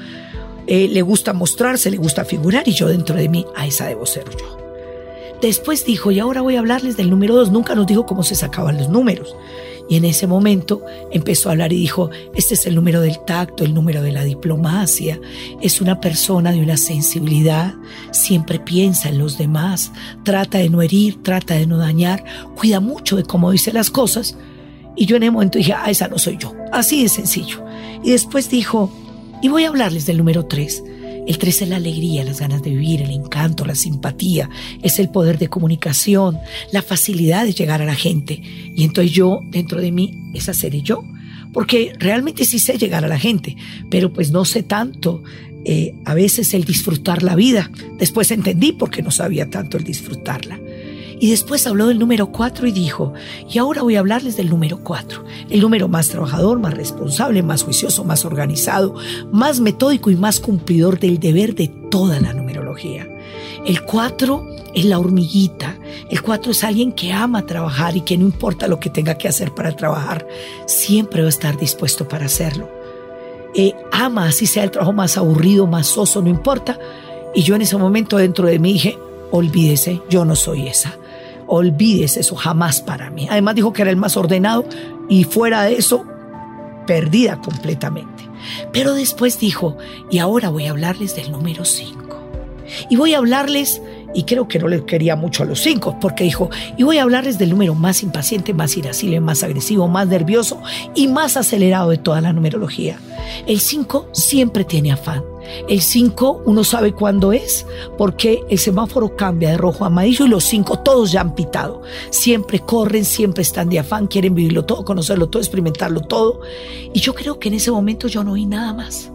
Eh, 0.68 0.86
le 0.88 1.02
gusta 1.02 1.32
mostrarse, 1.32 1.90
le 1.90 1.96
gusta 1.96 2.24
figurar, 2.24 2.68
y 2.68 2.72
yo 2.72 2.88
dentro 2.88 3.16
de 3.16 3.28
mí, 3.28 3.46
a 3.56 3.66
esa 3.66 3.86
debo 3.86 4.04
ser 4.06 4.24
yo. 4.38 4.58
Después 5.40 5.84
dijo, 5.84 6.10
y 6.10 6.18
ahora 6.18 6.42
voy 6.42 6.56
a 6.56 6.58
hablarles 6.58 6.96
del 6.96 7.10
número 7.10 7.34
dos. 7.34 7.50
Nunca 7.50 7.74
nos 7.74 7.86
dijo 7.86 8.06
cómo 8.06 8.22
se 8.22 8.34
sacaban 8.34 8.76
los 8.76 8.88
números. 8.88 9.34
Y 9.88 9.96
en 9.96 10.04
ese 10.04 10.26
momento 10.26 10.82
empezó 11.10 11.48
a 11.48 11.52
hablar 11.52 11.72
y 11.72 11.76
dijo, 11.76 12.10
este 12.34 12.54
es 12.54 12.66
el 12.66 12.74
número 12.74 13.00
del 13.00 13.24
tacto, 13.24 13.64
el 13.64 13.72
número 13.72 14.02
de 14.02 14.12
la 14.12 14.22
diplomacia. 14.22 15.18
Es 15.62 15.80
una 15.80 16.00
persona 16.00 16.52
de 16.52 16.60
una 16.60 16.76
sensibilidad, 16.76 17.74
siempre 18.10 18.58
piensa 18.58 19.08
en 19.08 19.18
los 19.18 19.38
demás, 19.38 19.92
trata 20.24 20.58
de 20.58 20.68
no 20.68 20.82
herir, 20.82 21.22
trata 21.22 21.54
de 21.54 21.66
no 21.66 21.78
dañar, 21.78 22.22
cuida 22.54 22.80
mucho 22.80 23.16
de 23.16 23.22
cómo 23.22 23.50
dice 23.50 23.72
las 23.72 23.90
cosas. 23.90 24.36
Y 24.94 25.06
yo 25.06 25.16
en 25.16 25.22
ese 25.22 25.30
momento 25.30 25.58
dije, 25.58 25.72
ah, 25.72 25.88
esa 25.88 26.08
no 26.08 26.18
soy 26.18 26.36
yo. 26.36 26.52
Así 26.70 27.04
de 27.04 27.08
sencillo. 27.08 27.64
Y 28.04 28.10
después 28.10 28.50
dijo, 28.50 28.90
y 29.42 29.48
voy 29.48 29.64
a 29.64 29.68
hablarles 29.68 30.06
del 30.06 30.18
número 30.18 30.46
tres. 30.46 30.82
El 31.26 31.36
3 31.36 31.62
es 31.62 31.68
la 31.68 31.76
alegría, 31.76 32.24
las 32.24 32.40
ganas 32.40 32.62
de 32.62 32.70
vivir, 32.70 33.02
el 33.02 33.10
encanto, 33.10 33.66
la 33.66 33.74
simpatía, 33.74 34.48
es 34.82 34.98
el 34.98 35.10
poder 35.10 35.38
de 35.38 35.48
comunicación, 35.48 36.38
la 36.72 36.80
facilidad 36.80 37.44
de 37.44 37.52
llegar 37.52 37.82
a 37.82 37.84
la 37.84 37.94
gente. 37.94 38.40
Y 38.74 38.82
entonces 38.82 39.12
yo, 39.12 39.40
dentro 39.50 39.78
de 39.78 39.92
mí, 39.92 40.18
esa 40.32 40.54
seré 40.54 40.80
yo. 40.80 41.04
Porque 41.52 41.92
realmente 41.98 42.46
sí 42.46 42.58
sé 42.58 42.78
llegar 42.78 43.04
a 43.04 43.08
la 43.08 43.18
gente, 43.18 43.56
pero 43.90 44.10
pues 44.12 44.30
no 44.30 44.46
sé 44.46 44.62
tanto 44.62 45.22
eh, 45.64 45.94
a 46.06 46.14
veces 46.14 46.54
el 46.54 46.64
disfrutar 46.64 47.22
la 47.22 47.34
vida. 47.34 47.70
Después 47.98 48.30
entendí 48.30 48.72
por 48.72 48.90
qué 48.90 49.02
no 49.02 49.10
sabía 49.10 49.50
tanto 49.50 49.76
el 49.76 49.84
disfrutarla. 49.84 50.58
Y 51.20 51.30
después 51.30 51.66
habló 51.66 51.88
del 51.88 51.98
número 51.98 52.28
4 52.28 52.66
y 52.68 52.72
dijo, 52.72 53.12
y 53.50 53.58
ahora 53.58 53.82
voy 53.82 53.96
a 53.96 54.00
hablarles 54.00 54.36
del 54.36 54.50
número 54.50 54.78
4, 54.82 55.24
el 55.50 55.60
número 55.60 55.88
más 55.88 56.08
trabajador, 56.08 56.60
más 56.60 56.74
responsable, 56.74 57.42
más 57.42 57.64
juicioso, 57.64 58.04
más 58.04 58.24
organizado, 58.24 58.94
más 59.32 59.60
metódico 59.60 60.10
y 60.10 60.16
más 60.16 60.38
cumplidor 60.40 60.98
del 61.00 61.18
deber 61.18 61.54
de 61.54 61.68
toda 61.90 62.20
la 62.20 62.32
numerología. 62.32 63.08
El 63.64 63.82
4 63.82 64.46
es 64.74 64.84
la 64.84 64.98
hormiguita, 64.98 65.76
el 66.08 66.22
4 66.22 66.52
es 66.52 66.62
alguien 66.62 66.92
que 66.92 67.12
ama 67.12 67.46
trabajar 67.46 67.96
y 67.96 68.02
que 68.02 68.16
no 68.16 68.24
importa 68.24 68.68
lo 68.68 68.78
que 68.78 68.90
tenga 68.90 69.16
que 69.16 69.28
hacer 69.28 69.52
para 69.52 69.74
trabajar, 69.74 70.26
siempre 70.66 71.22
va 71.22 71.26
a 71.26 71.30
estar 71.30 71.58
dispuesto 71.58 72.06
para 72.06 72.26
hacerlo. 72.26 72.70
Eh, 73.54 73.74
ama, 73.90 74.26
así 74.26 74.46
sea 74.46 74.64
el 74.64 74.70
trabajo 74.70 74.92
más 74.92 75.16
aburrido, 75.16 75.66
más 75.66 75.88
soso, 75.88 76.22
no 76.22 76.28
importa. 76.28 76.78
Y 77.34 77.42
yo 77.42 77.56
en 77.56 77.62
ese 77.62 77.76
momento 77.76 78.16
dentro 78.16 78.46
de 78.46 78.58
mí 78.58 78.74
dije, 78.74 78.98
olvídese, 79.30 80.00
yo 80.08 80.24
no 80.24 80.36
soy 80.36 80.68
esa. 80.68 80.96
Olvídese 81.48 82.20
eso 82.20 82.36
jamás 82.36 82.80
para 82.80 83.10
mí. 83.10 83.26
Además 83.30 83.54
dijo 83.54 83.72
que 83.72 83.82
era 83.82 83.90
el 83.90 83.96
más 83.96 84.16
ordenado 84.16 84.64
y 85.08 85.24
fuera 85.24 85.62
de 85.62 85.74
eso, 85.74 86.04
perdida 86.86 87.40
completamente. 87.40 88.28
Pero 88.72 88.94
después 88.94 89.40
dijo, 89.40 89.76
y 90.10 90.18
ahora 90.18 90.50
voy 90.50 90.66
a 90.66 90.70
hablarles 90.70 91.16
del 91.16 91.32
número 91.32 91.64
5. 91.64 91.98
Y 92.90 92.96
voy 92.96 93.14
a 93.14 93.18
hablarles, 93.18 93.80
y 94.14 94.24
creo 94.24 94.48
que 94.48 94.58
no 94.58 94.68
le 94.68 94.84
quería 94.84 95.16
mucho 95.16 95.42
a 95.42 95.46
los 95.46 95.60
5, 95.60 95.98
porque 96.00 96.24
dijo, 96.24 96.50
y 96.76 96.82
voy 96.82 96.98
a 96.98 97.02
hablarles 97.02 97.38
del 97.38 97.50
número 97.50 97.74
más 97.74 98.02
impaciente, 98.02 98.54
más 98.54 98.76
irascible, 98.76 99.20
más 99.20 99.42
agresivo, 99.42 99.88
más 99.88 100.08
nervioso 100.08 100.60
y 100.94 101.08
más 101.08 101.36
acelerado 101.36 101.90
de 101.90 101.98
toda 101.98 102.20
la 102.20 102.32
numerología. 102.32 102.98
El 103.46 103.60
5 103.60 104.08
siempre 104.12 104.64
tiene 104.64 104.92
afán. 104.92 105.22
El 105.68 105.80
5 105.80 106.42
uno 106.44 106.64
sabe 106.64 106.92
cuándo 106.92 107.32
es, 107.32 107.66
porque 107.96 108.40
el 108.48 108.58
semáforo 108.58 109.16
cambia 109.16 109.50
de 109.50 109.58
rojo 109.58 109.84
a 109.84 109.88
amarillo 109.88 110.26
y 110.26 110.28
los 110.28 110.44
5 110.44 110.80
todos 110.80 111.12
ya 111.12 111.20
han 111.20 111.34
pitado. 111.34 111.82
Siempre 112.10 112.60
corren, 112.60 113.04
siempre 113.04 113.42
están 113.42 113.68
de 113.68 113.78
afán, 113.78 114.06
quieren 114.06 114.34
vivirlo 114.34 114.64
todo, 114.64 114.84
conocerlo 114.84 115.28
todo, 115.28 115.40
experimentarlo 115.40 116.00
todo. 116.00 116.40
Y 116.92 117.00
yo 117.00 117.14
creo 117.14 117.38
que 117.38 117.48
en 117.48 117.54
ese 117.54 117.70
momento 117.70 118.08
yo 118.08 118.24
no 118.24 118.32
oí 118.32 118.46
nada 118.46 118.72
más. 118.72 119.10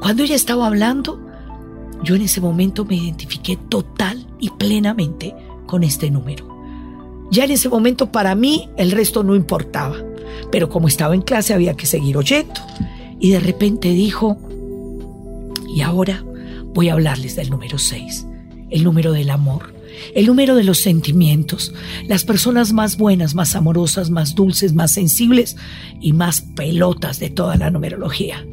Cuando 0.00 0.22
ella 0.22 0.36
estaba 0.36 0.66
hablando, 0.66 1.20
yo 2.02 2.14
en 2.14 2.22
ese 2.22 2.40
momento 2.40 2.84
me 2.84 2.96
identifiqué 2.96 3.56
total 3.56 4.19
y 4.40 4.50
plenamente 4.50 5.34
con 5.66 5.84
este 5.84 6.10
número. 6.10 6.48
Ya 7.30 7.44
en 7.44 7.52
ese 7.52 7.68
momento 7.68 8.10
para 8.10 8.34
mí 8.34 8.68
el 8.76 8.90
resto 8.90 9.22
no 9.22 9.36
importaba, 9.36 9.96
pero 10.50 10.68
como 10.68 10.88
estaba 10.88 11.14
en 11.14 11.22
clase 11.22 11.54
había 11.54 11.74
que 11.74 11.86
seguir 11.86 12.16
oyendo. 12.16 12.60
Y 13.20 13.30
de 13.30 13.40
repente 13.40 13.90
dijo, 13.90 14.38
y 15.74 15.82
ahora 15.82 16.24
voy 16.74 16.88
a 16.88 16.94
hablarles 16.94 17.36
del 17.36 17.50
número 17.50 17.78
6, 17.78 18.26
el 18.70 18.82
número 18.82 19.12
del 19.12 19.30
amor, 19.30 19.74
el 20.14 20.26
número 20.26 20.54
de 20.54 20.64
los 20.64 20.78
sentimientos, 20.78 21.72
las 22.06 22.24
personas 22.24 22.72
más 22.72 22.96
buenas, 22.96 23.34
más 23.34 23.54
amorosas, 23.54 24.10
más 24.10 24.34
dulces, 24.34 24.72
más 24.72 24.90
sensibles 24.90 25.56
y 26.00 26.12
más 26.12 26.40
pelotas 26.40 27.20
de 27.20 27.30
toda 27.30 27.56
la 27.56 27.70
numerología. 27.70 28.44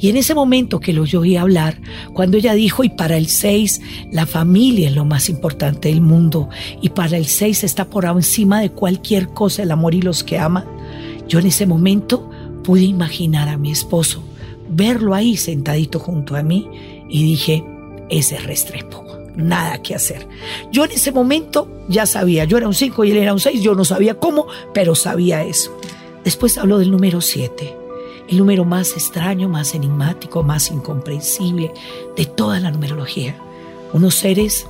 Y 0.00 0.08
en 0.08 0.16
ese 0.16 0.34
momento 0.34 0.80
que 0.80 0.92
lo 0.92 1.02
oí 1.02 1.36
hablar, 1.36 1.80
cuando 2.14 2.36
ella 2.38 2.54
dijo, 2.54 2.84
y 2.84 2.88
para 2.88 3.16
el 3.16 3.28
6, 3.28 3.82
la 4.10 4.26
familia 4.26 4.88
es 4.88 4.94
lo 4.94 5.04
más 5.04 5.28
importante 5.28 5.88
del 5.88 6.00
mundo, 6.00 6.48
y 6.80 6.88
para 6.88 7.16
el 7.16 7.26
6 7.26 7.64
está 7.64 7.90
por 7.90 8.06
encima 8.06 8.60
de 8.60 8.70
cualquier 8.70 9.28
cosa 9.28 9.62
el 9.62 9.70
amor 9.70 9.94
y 9.94 10.02
los 10.02 10.24
que 10.24 10.38
ama, 10.38 10.64
yo 11.28 11.38
en 11.38 11.46
ese 11.46 11.66
momento 11.66 12.30
pude 12.64 12.82
imaginar 12.82 13.48
a 13.48 13.56
mi 13.56 13.70
esposo 13.70 14.24
verlo 14.70 15.14
ahí 15.14 15.36
sentadito 15.36 15.98
junto 15.98 16.36
a 16.36 16.42
mí 16.42 16.68
y 17.08 17.24
dije, 17.24 17.64
ese 18.08 18.36
es 18.36 18.44
Restrepo, 18.44 19.04
nada 19.36 19.82
que 19.82 19.94
hacer. 19.94 20.26
Yo 20.72 20.84
en 20.84 20.92
ese 20.92 21.12
momento 21.12 21.68
ya 21.88 22.06
sabía, 22.06 22.44
yo 22.44 22.56
era 22.56 22.68
un 22.68 22.74
5 22.74 23.04
y 23.04 23.10
él 23.10 23.16
era 23.18 23.32
un 23.32 23.40
6, 23.40 23.60
yo 23.62 23.74
no 23.74 23.84
sabía 23.84 24.14
cómo, 24.14 24.46
pero 24.72 24.94
sabía 24.94 25.42
eso. 25.42 25.76
Después 26.24 26.56
habló 26.58 26.78
del 26.78 26.90
número 26.90 27.20
7, 27.20 27.76
el 28.30 28.38
número 28.38 28.64
más 28.64 28.92
extraño, 28.92 29.48
más 29.48 29.74
enigmático, 29.74 30.44
más 30.44 30.70
incomprensible 30.70 31.72
de 32.16 32.26
toda 32.26 32.60
la 32.60 32.70
numerología. 32.70 33.36
Unos 33.92 34.14
seres 34.14 34.68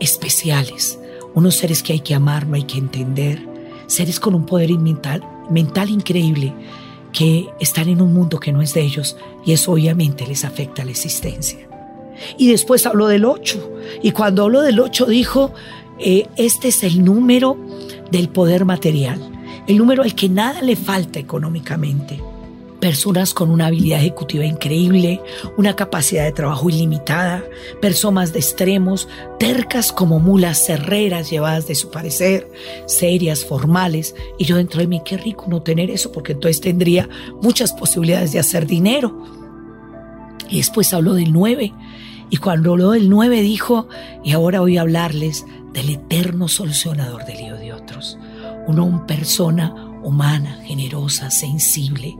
especiales, 0.00 0.98
unos 1.34 1.56
seres 1.56 1.82
que 1.82 1.92
hay 1.92 2.00
que 2.00 2.14
amar, 2.14 2.46
no 2.46 2.56
hay 2.56 2.62
que 2.62 2.78
entender, 2.78 3.46
seres 3.86 4.18
con 4.18 4.34
un 4.34 4.46
poder 4.46 4.70
mental, 4.78 5.22
mental 5.50 5.90
increíble 5.90 6.54
que 7.12 7.50
están 7.60 7.90
en 7.90 8.00
un 8.00 8.14
mundo 8.14 8.40
que 8.40 8.50
no 8.50 8.62
es 8.62 8.72
de 8.72 8.80
ellos 8.80 9.18
y 9.44 9.52
eso 9.52 9.72
obviamente 9.72 10.26
les 10.26 10.46
afecta 10.46 10.82
la 10.82 10.92
existencia. 10.92 11.68
Y 12.38 12.48
después 12.48 12.86
habló 12.86 13.08
del 13.08 13.26
8 13.26 13.72
y 14.02 14.12
cuando 14.12 14.44
habló 14.44 14.62
del 14.62 14.80
8 14.80 15.04
dijo, 15.04 15.52
eh, 15.98 16.28
este 16.36 16.68
es 16.68 16.82
el 16.82 17.04
número 17.04 17.58
del 18.10 18.30
poder 18.30 18.64
material, 18.64 19.20
el 19.66 19.76
número 19.76 20.02
al 20.02 20.14
que 20.14 20.30
nada 20.30 20.62
le 20.62 20.76
falta 20.76 21.18
económicamente 21.18 22.31
personas 22.82 23.32
con 23.32 23.52
una 23.52 23.68
habilidad 23.68 24.00
ejecutiva 24.00 24.44
increíble, 24.44 25.22
una 25.56 25.76
capacidad 25.76 26.24
de 26.24 26.32
trabajo 26.32 26.68
ilimitada, 26.68 27.44
personas 27.80 28.32
de 28.32 28.40
extremos, 28.40 29.08
tercas 29.38 29.92
como 29.92 30.18
mulas 30.18 30.66
cerreras 30.66 31.30
llevadas 31.30 31.68
de 31.68 31.76
su 31.76 31.92
parecer, 31.92 32.50
serias, 32.86 33.44
formales, 33.44 34.16
y 34.36 34.46
yo 34.46 34.56
dentro 34.56 34.80
de 34.80 34.88
mí, 34.88 35.00
qué 35.04 35.16
rico 35.16 35.46
no 35.48 35.62
tener 35.62 35.92
eso, 35.92 36.10
porque 36.10 36.32
entonces 36.32 36.60
tendría 36.60 37.08
muchas 37.40 37.72
posibilidades 37.72 38.32
de 38.32 38.40
hacer 38.40 38.66
dinero. 38.66 39.16
Y 40.50 40.56
después 40.56 40.92
habló 40.92 41.14
del 41.14 41.32
9, 41.32 41.72
y 42.30 42.36
cuando 42.38 42.72
habló 42.72 42.90
del 42.90 43.08
9 43.08 43.42
dijo, 43.42 43.86
y 44.24 44.32
ahora 44.32 44.58
voy 44.58 44.78
a 44.78 44.80
hablarles 44.80 45.46
del 45.72 45.88
eterno 45.88 46.48
solucionador 46.48 47.26
del 47.26 47.36
lío 47.36 47.56
de 47.56 47.74
otros, 47.74 48.18
una 48.66 49.06
persona 49.06 49.72
humana, 50.02 50.60
generosa, 50.64 51.30
sensible, 51.30 52.16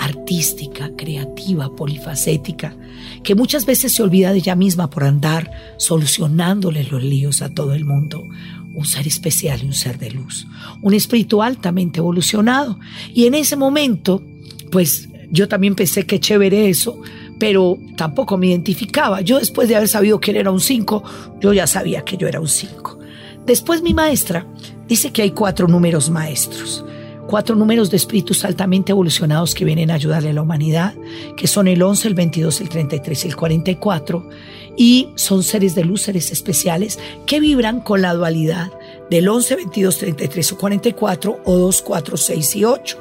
artística, 0.00 0.90
creativa, 0.96 1.74
polifacética, 1.76 2.74
que 3.22 3.34
muchas 3.34 3.66
veces 3.66 3.92
se 3.92 4.02
olvida 4.02 4.32
de 4.32 4.38
ella 4.38 4.56
misma 4.56 4.88
por 4.88 5.04
andar 5.04 5.50
solucionándole 5.76 6.84
los 6.84 7.02
líos 7.02 7.42
a 7.42 7.50
todo 7.50 7.74
el 7.74 7.84
mundo. 7.84 8.26
Un 8.72 8.86
ser 8.86 9.06
especial 9.06 9.60
y 9.62 9.66
un 9.66 9.74
ser 9.74 9.98
de 9.98 10.10
luz. 10.10 10.46
Un 10.80 10.94
espíritu 10.94 11.42
altamente 11.42 11.98
evolucionado. 11.98 12.78
Y 13.12 13.26
en 13.26 13.34
ese 13.34 13.56
momento, 13.56 14.22
pues 14.70 15.08
yo 15.30 15.48
también 15.48 15.74
pensé 15.74 16.06
que 16.06 16.20
chévere 16.20 16.70
eso, 16.70 17.00
pero 17.38 17.78
tampoco 17.96 18.38
me 18.38 18.46
identificaba. 18.46 19.20
Yo 19.20 19.38
después 19.38 19.68
de 19.68 19.76
haber 19.76 19.88
sabido 19.88 20.20
que 20.20 20.30
él 20.30 20.38
era 20.38 20.50
un 20.50 20.60
5, 20.60 21.02
yo 21.40 21.52
ya 21.52 21.66
sabía 21.66 22.02
que 22.02 22.16
yo 22.16 22.26
era 22.26 22.40
un 22.40 22.48
5. 22.48 22.98
Después 23.44 23.82
mi 23.82 23.92
maestra 23.92 24.46
dice 24.88 25.10
que 25.10 25.22
hay 25.22 25.32
cuatro 25.32 25.66
números 25.66 26.08
maestros 26.10 26.84
cuatro 27.30 27.54
números 27.54 27.90
de 27.90 27.96
espíritus 27.96 28.44
altamente 28.44 28.90
evolucionados 28.90 29.54
que 29.54 29.64
vienen 29.64 29.92
a 29.92 29.94
ayudarle 29.94 30.30
a 30.30 30.32
la 30.32 30.42
humanidad, 30.42 30.94
que 31.36 31.46
son 31.46 31.68
el 31.68 31.80
11, 31.80 32.08
el 32.08 32.14
22, 32.14 32.60
el 32.60 32.68
33 32.68 33.24
y 33.24 33.28
el 33.28 33.36
44, 33.36 34.28
y 34.76 35.10
son 35.14 35.44
seres 35.44 35.76
de 35.76 35.84
luz, 35.84 36.02
seres 36.02 36.32
especiales, 36.32 36.98
que 37.26 37.38
vibran 37.38 37.82
con 37.82 38.02
la 38.02 38.14
dualidad 38.14 38.72
del 39.10 39.28
11, 39.28 39.54
22, 39.54 39.98
33 39.98 40.52
o 40.52 40.58
44 40.58 41.40
o 41.44 41.56
2, 41.56 41.82
4, 41.82 42.16
6 42.16 42.56
y 42.56 42.64
8. 42.64 42.98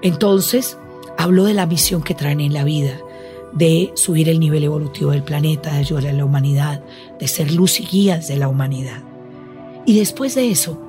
Entonces, 0.00 0.78
hablo 1.18 1.42
de 1.42 1.54
la 1.54 1.66
misión 1.66 2.04
que 2.04 2.14
traen 2.14 2.40
en 2.40 2.52
la 2.52 2.62
vida, 2.62 3.00
de 3.52 3.90
subir 3.96 4.28
el 4.28 4.38
nivel 4.38 4.62
evolutivo 4.62 5.10
del 5.10 5.24
planeta, 5.24 5.72
de 5.72 5.78
ayudar 5.78 6.06
a 6.06 6.12
la 6.12 6.24
humanidad, 6.24 6.84
de 7.18 7.26
ser 7.26 7.50
luz 7.50 7.80
y 7.80 7.84
guías 7.84 8.28
de 8.28 8.36
la 8.36 8.46
humanidad. 8.46 9.02
Y 9.86 9.98
después 9.98 10.36
de 10.36 10.52
eso, 10.52 10.85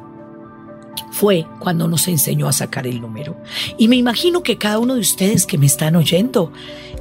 fue 1.11 1.45
cuando 1.59 1.87
nos 1.87 2.07
enseñó 2.07 2.47
a 2.47 2.53
sacar 2.53 2.87
el 2.87 3.01
número. 3.01 3.35
Y 3.77 3.87
me 3.87 3.95
imagino 3.95 4.43
que 4.43 4.57
cada 4.57 4.79
uno 4.79 4.95
de 4.95 5.01
ustedes 5.01 5.45
que 5.45 5.57
me 5.57 5.65
están 5.65 5.95
oyendo 5.95 6.51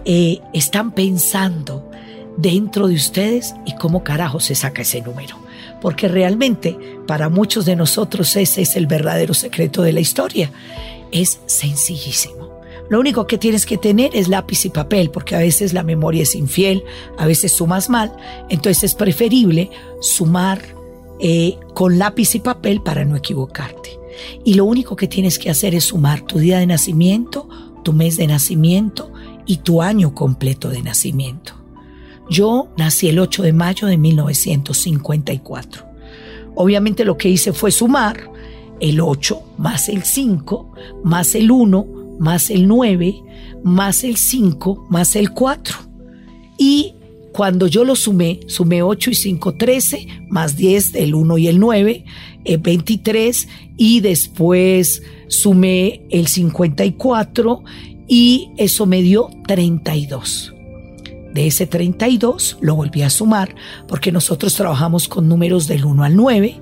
eh, 0.05 0.41
están 0.53 0.93
pensando 0.93 1.91
dentro 2.37 2.89
de 2.89 2.95
ustedes 2.95 3.55
y 3.65 3.75
cómo 3.77 4.05
carajo 4.05 4.41
se 4.41 4.55
saca 4.55 4.83
ese 4.83 5.03
número. 5.03 5.37
Porque 5.81 6.09
realmente 6.09 6.79
para 7.07 7.29
muchos 7.29 7.65
de 7.65 7.77
nosotros 7.77 8.35
ese 8.37 8.63
es 8.63 8.77
el 8.77 8.87
verdadero 8.87 9.35
secreto 9.35 9.83
de 9.83 9.93
la 9.93 10.01
historia. 10.01 10.51
Es 11.13 11.41
sencillísimo. 11.47 12.47
Lo 12.89 13.01
único 13.01 13.27
que 13.27 13.37
tienes 13.37 13.67
que 13.67 13.79
tener 13.79 14.15
es 14.15 14.29
lápiz 14.29 14.65
y 14.65 14.71
papel, 14.71 15.11
porque 15.11 15.35
a 15.35 15.41
veces 15.41 15.73
la 15.73 15.83
memoria 15.83 16.23
es 16.23 16.37
infiel, 16.37 16.85
a 17.19 17.27
veces 17.27 17.53
sumas 17.53 17.91
mal, 17.91 18.17
entonces 18.49 18.85
es 18.85 18.95
preferible 18.95 19.71
sumar 20.01 20.76
eh, 21.19 21.59
con 21.75 21.99
lápiz 21.99 22.35
y 22.35 22.41
papel 22.41 22.83
para 22.83 23.05
no 23.05 23.17
equivocarte. 23.17 23.99
Y 24.45 24.55
lo 24.55 24.65
único 24.65 24.97
que 24.97 25.09
tienes 25.09 25.39
que 25.39 25.51
hacer 25.51 25.75
es 25.75 25.85
sumar 25.85 26.23
tu 26.23 26.39
día 26.39 26.59
de 26.59 26.67
nacimiento, 26.67 27.49
tu 27.85 27.93
mes 27.93 28.17
de 28.17 28.27
nacimiento 28.27 29.13
y 29.47 29.59
tu 29.59 29.83
año 29.83 30.15
completo 30.15 30.69
de 30.69 30.83
nacimiento. 30.83 31.55
Yo 32.29 32.69
nací 32.77 33.09
el 33.09 33.19
8 33.19 33.43
de 33.45 33.53
mayo 33.53 33.87
de 33.87 33.97
1954. 33.97 35.85
Obviamente 36.55 37.05
lo 37.05 37.17
que 37.17 37.29
hice 37.29 37.53
fue 37.53 37.71
sumar 37.71 38.31
el 38.81 39.01
8 39.01 39.41
más 39.59 39.89
el 39.89 40.03
5 40.03 40.73
más 41.05 41.35
el 41.35 41.51
1 41.51 41.87
más 42.19 42.51
el 42.51 42.67
9 42.67 43.23
más 43.63 44.05
el 44.05 44.17
5 44.17 44.87
más 44.91 45.17
el 45.17 45.31
4. 45.33 45.79
Y 46.59 46.95
cuando 47.37 47.67
yo 47.67 47.85
lo 47.85 47.97
sumé, 47.97 48.41
sumé 48.47 48.83
8 48.83 49.11
y 49.11 49.15
5, 49.15 49.55
13, 49.57 50.07
más 50.31 50.57
10 50.57 50.95
el 50.95 51.15
1 51.15 51.37
y 51.37 51.49
el 51.49 51.61
9, 51.61 52.05
23, 52.61 53.45
eh, 53.45 53.49
y 53.77 54.01
después 54.01 55.03
sumé 55.29 56.07
el 56.09 56.29
54 56.29 57.63
y 58.09 58.49
eso 58.57 58.87
me 58.87 59.03
dio 59.03 59.29
32. 59.47 60.55
De 61.35 61.47
ese 61.47 61.67
32 61.67 62.57
lo 62.63 62.75
volví 62.75 63.03
a 63.03 63.11
sumar 63.11 63.55
porque 63.87 64.13
nosotros 64.13 64.55
trabajamos 64.55 65.07
con 65.07 65.29
números 65.29 65.67
del 65.67 65.85
1 65.85 66.05
al 66.05 66.17
9 66.17 66.59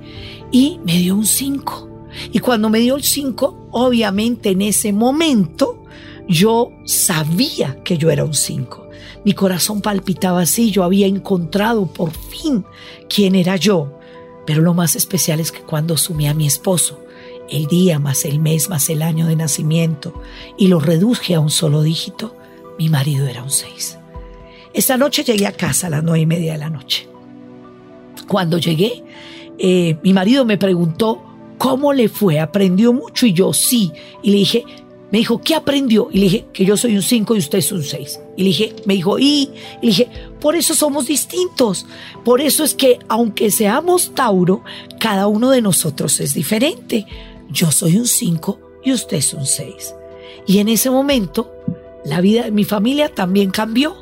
y 0.51 0.81
me 0.85 0.99
dio 0.99 1.15
un 1.15 1.27
5. 1.27 1.89
Y 2.33 2.41
cuando 2.41 2.69
me 2.69 2.81
dio 2.81 2.97
el 2.97 3.05
5, 3.05 3.69
obviamente 3.71 4.51
en 4.51 4.63
ese 4.63 4.93
momento 4.93 5.85
yo 6.27 6.73
sabía 6.85 7.79
que 7.85 7.97
yo 7.97 8.11
era 8.11 8.25
un 8.25 8.35
5 8.35 8.84
mi 9.25 9.33
corazón 9.33 9.81
palpitaba 9.81 10.43
así, 10.43 10.71
yo 10.71 10.85
había 10.85 11.07
encontrado 11.07 11.87
por 11.87 12.13
fin 12.13 12.65
quién 13.09 13.35
era 13.35 13.57
yo. 13.57 13.99
Pero 14.47 14.61
lo 14.61 14.75
más 14.75 14.97
especial 14.97 15.41
es 15.41 15.51
que 15.51 15.63
cuando 15.63 15.97
sumé 15.97 16.29
a 16.29 16.35
mi 16.35 16.47
esposo, 16.47 17.01
el 17.49 17.67
día 17.67 17.99
más 17.99 18.25
el 18.25 18.39
mes 18.39 18.69
más 18.69 18.91
el 18.91 19.03
año 19.03 19.27
de 19.27 19.37
nacimiento, 19.37 20.21
y 20.59 20.69
lo 20.69 20.81
reduje 20.81 21.35
a 21.35 21.41
un 21.41 21.51
solo 21.51 21.83
dígito, 21.83 22.37
mi 22.79 22.89
marido 22.89 23.27
era 23.27 23.43
un 23.43 23.51
6. 23.51 23.99
Esta 24.75 24.97
noche 24.97 25.23
llegué 25.23 25.47
a 25.47 25.53
casa 25.53 25.87
a 25.87 25.91
las 25.91 26.03
nueve 26.03 26.21
y 26.21 26.27
media 26.27 26.53
de 26.53 26.59
la 26.59 26.69
noche. 26.69 27.09
Cuando 28.27 28.59
llegué, 28.59 29.05
eh, 29.59 29.97
mi 30.03 30.13
marido 30.13 30.45
me 30.45 30.59
preguntó 30.59 31.23
cómo 31.59 31.93
le 31.93 32.09
fue, 32.09 32.41
aprendió 32.41 32.93
mucho 32.93 33.25
y 33.25 33.33
yo 33.33 33.53
sí. 33.53 33.93
Y 34.23 34.31
le 34.31 34.39
dije, 34.39 34.65
me 35.11 35.19
dijo, 35.19 35.41
¿qué 35.41 35.55
aprendió? 35.55 36.09
Y 36.11 36.19
le 36.19 36.25
dije, 36.25 36.47
que 36.53 36.65
yo 36.65 36.77
soy 36.77 36.97
un 36.97 37.03
5 37.03 37.37
y 37.37 37.39
usted 37.39 37.59
es 37.59 37.73
un 37.73 37.85
6. 37.85 38.21
Y 38.37 38.43
le 38.43 38.49
dije, 38.49 38.77
me 38.85 38.95
dijo, 38.95 39.19
y, 39.19 39.51
y 39.81 39.87
le 39.87 39.89
dije, 39.89 40.09
por 40.41 40.57
eso 40.57 40.75
somos 40.75 41.07
distintos. 41.07 41.87
Por 42.25 42.41
eso 42.41 42.65
es 42.65 42.75
que, 42.75 42.99
aunque 43.09 43.51
seamos 43.51 44.13
Tauro, 44.15 44.65
cada 44.99 45.27
uno 45.29 45.51
de 45.51 45.63
nosotros 45.63 46.19
es 46.21 46.35
diferente. 46.35 47.07
Yo 47.51 47.71
soy 47.71 47.97
un 47.97 48.07
5 48.07 48.61
y 48.85 48.93
usted 48.93 49.19
es 49.19 49.35
un 49.35 49.47
6. 49.47 49.95
Y 50.47 50.59
en 50.59 50.69
ese 50.69 50.91
momento, 50.91 51.53
la 52.05 52.21
vida 52.21 52.45
de 52.45 52.51
mi 52.51 52.65
familia 52.65 53.09
también 53.09 53.51
cambió, 53.51 53.95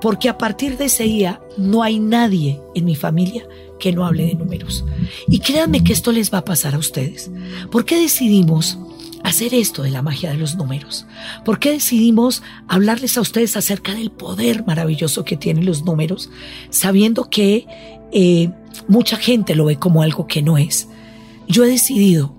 porque 0.00 0.28
a 0.28 0.38
partir 0.38 0.78
de 0.78 0.86
ese 0.86 1.04
día 1.04 1.40
no 1.56 1.82
hay 1.82 1.98
nadie 1.98 2.60
en 2.74 2.84
mi 2.84 2.94
familia 2.94 3.46
que 3.78 3.92
no 3.92 4.06
hable 4.06 4.26
de 4.26 4.34
números. 4.34 4.84
Y 5.26 5.40
créanme 5.40 5.82
que 5.82 5.92
esto 5.92 6.12
les 6.12 6.32
va 6.32 6.38
a 6.38 6.44
pasar 6.44 6.74
a 6.74 6.78
ustedes. 6.78 7.30
¿Por 7.70 7.84
qué 7.84 8.00
decidimos 8.00 8.78
hacer 9.22 9.54
esto 9.54 9.82
de 9.82 9.90
la 9.90 10.02
magia 10.02 10.30
de 10.30 10.36
los 10.36 10.56
números? 10.56 11.06
¿Por 11.44 11.58
qué 11.58 11.72
decidimos 11.72 12.42
hablarles 12.68 13.16
a 13.16 13.20
ustedes 13.20 13.56
acerca 13.56 13.94
del 13.94 14.10
poder 14.10 14.64
maravilloso 14.66 15.24
que 15.24 15.36
tienen 15.36 15.66
los 15.66 15.84
números, 15.84 16.30
sabiendo 16.70 17.30
que 17.30 17.66
eh, 18.12 18.50
mucha 18.88 19.16
gente 19.16 19.54
lo 19.54 19.66
ve 19.66 19.76
como 19.76 20.02
algo 20.02 20.26
que 20.26 20.42
no 20.42 20.58
es? 20.58 20.88
Yo 21.48 21.64
he 21.64 21.68
decidido, 21.68 22.36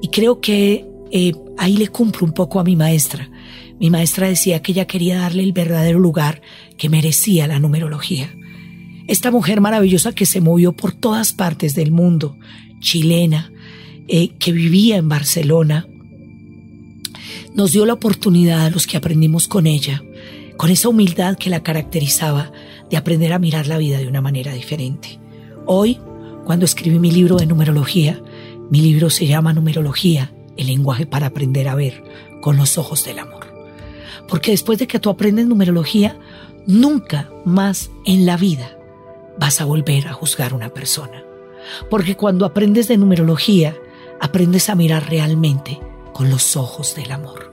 y 0.00 0.08
creo 0.08 0.40
que 0.40 0.86
eh, 1.10 1.32
ahí 1.58 1.76
le 1.76 1.88
cumplo 1.88 2.26
un 2.26 2.32
poco 2.32 2.60
a 2.60 2.64
mi 2.64 2.76
maestra. 2.76 3.30
Mi 3.78 3.90
maestra 3.90 4.28
decía 4.28 4.62
que 4.62 4.72
ella 4.72 4.86
quería 4.86 5.18
darle 5.18 5.42
el 5.42 5.52
verdadero 5.52 5.98
lugar 5.98 6.42
que 6.76 6.88
merecía 6.88 7.46
la 7.46 7.58
numerología. 7.58 8.34
Esta 9.06 9.30
mujer 9.30 9.60
maravillosa 9.60 10.12
que 10.12 10.26
se 10.26 10.40
movió 10.40 10.72
por 10.72 10.92
todas 10.92 11.32
partes 11.32 11.74
del 11.74 11.90
mundo, 11.90 12.36
chilena, 12.80 13.52
eh, 14.08 14.30
que 14.38 14.52
vivía 14.52 14.96
en 14.96 15.08
Barcelona, 15.08 15.86
nos 17.54 17.70
dio 17.70 17.86
la 17.86 17.92
oportunidad 17.92 18.66
a 18.66 18.70
los 18.70 18.86
que 18.86 18.96
aprendimos 18.96 19.46
con 19.46 19.66
ella, 19.66 20.02
con 20.56 20.70
esa 20.70 20.88
humildad 20.88 21.36
que 21.38 21.50
la 21.50 21.62
caracterizaba, 21.62 22.50
de 22.90 22.96
aprender 22.96 23.32
a 23.32 23.38
mirar 23.38 23.68
la 23.68 23.78
vida 23.78 23.98
de 23.98 24.08
una 24.08 24.20
manera 24.20 24.52
diferente. 24.52 25.20
Hoy, 25.64 26.00
cuando 26.44 26.64
escribí 26.64 26.98
mi 26.98 27.12
libro 27.12 27.36
de 27.36 27.46
numerología, 27.46 28.20
mi 28.70 28.80
libro 28.80 29.08
se 29.08 29.26
llama 29.26 29.52
Numerología, 29.52 30.32
el 30.56 30.66
lenguaje 30.66 31.06
para 31.06 31.26
aprender 31.26 31.68
a 31.68 31.74
ver 31.74 32.02
con 32.40 32.56
los 32.56 32.76
ojos 32.76 33.04
del 33.04 33.20
amor. 33.20 33.46
Porque 34.28 34.50
después 34.50 34.78
de 34.78 34.86
que 34.86 34.98
tú 34.98 35.08
aprendes 35.08 35.46
numerología, 35.46 36.18
nunca 36.66 37.30
más 37.44 37.90
en 38.04 38.26
la 38.26 38.36
vida 38.36 38.76
vas 39.38 39.60
a 39.60 39.64
volver 39.64 40.08
a 40.08 40.12
juzgar 40.12 40.52
a 40.52 40.56
una 40.56 40.70
persona. 40.70 41.22
Porque 41.88 42.16
cuando 42.16 42.46
aprendes 42.46 42.88
de 42.88 42.96
numerología, 42.96 43.76
aprendes 44.20 44.68
a 44.68 44.74
mirar 44.74 45.08
realmente 45.08 45.78
con 46.14 46.30
los 46.30 46.56
ojos 46.56 46.94
del 46.94 47.12
amor. 47.12 47.52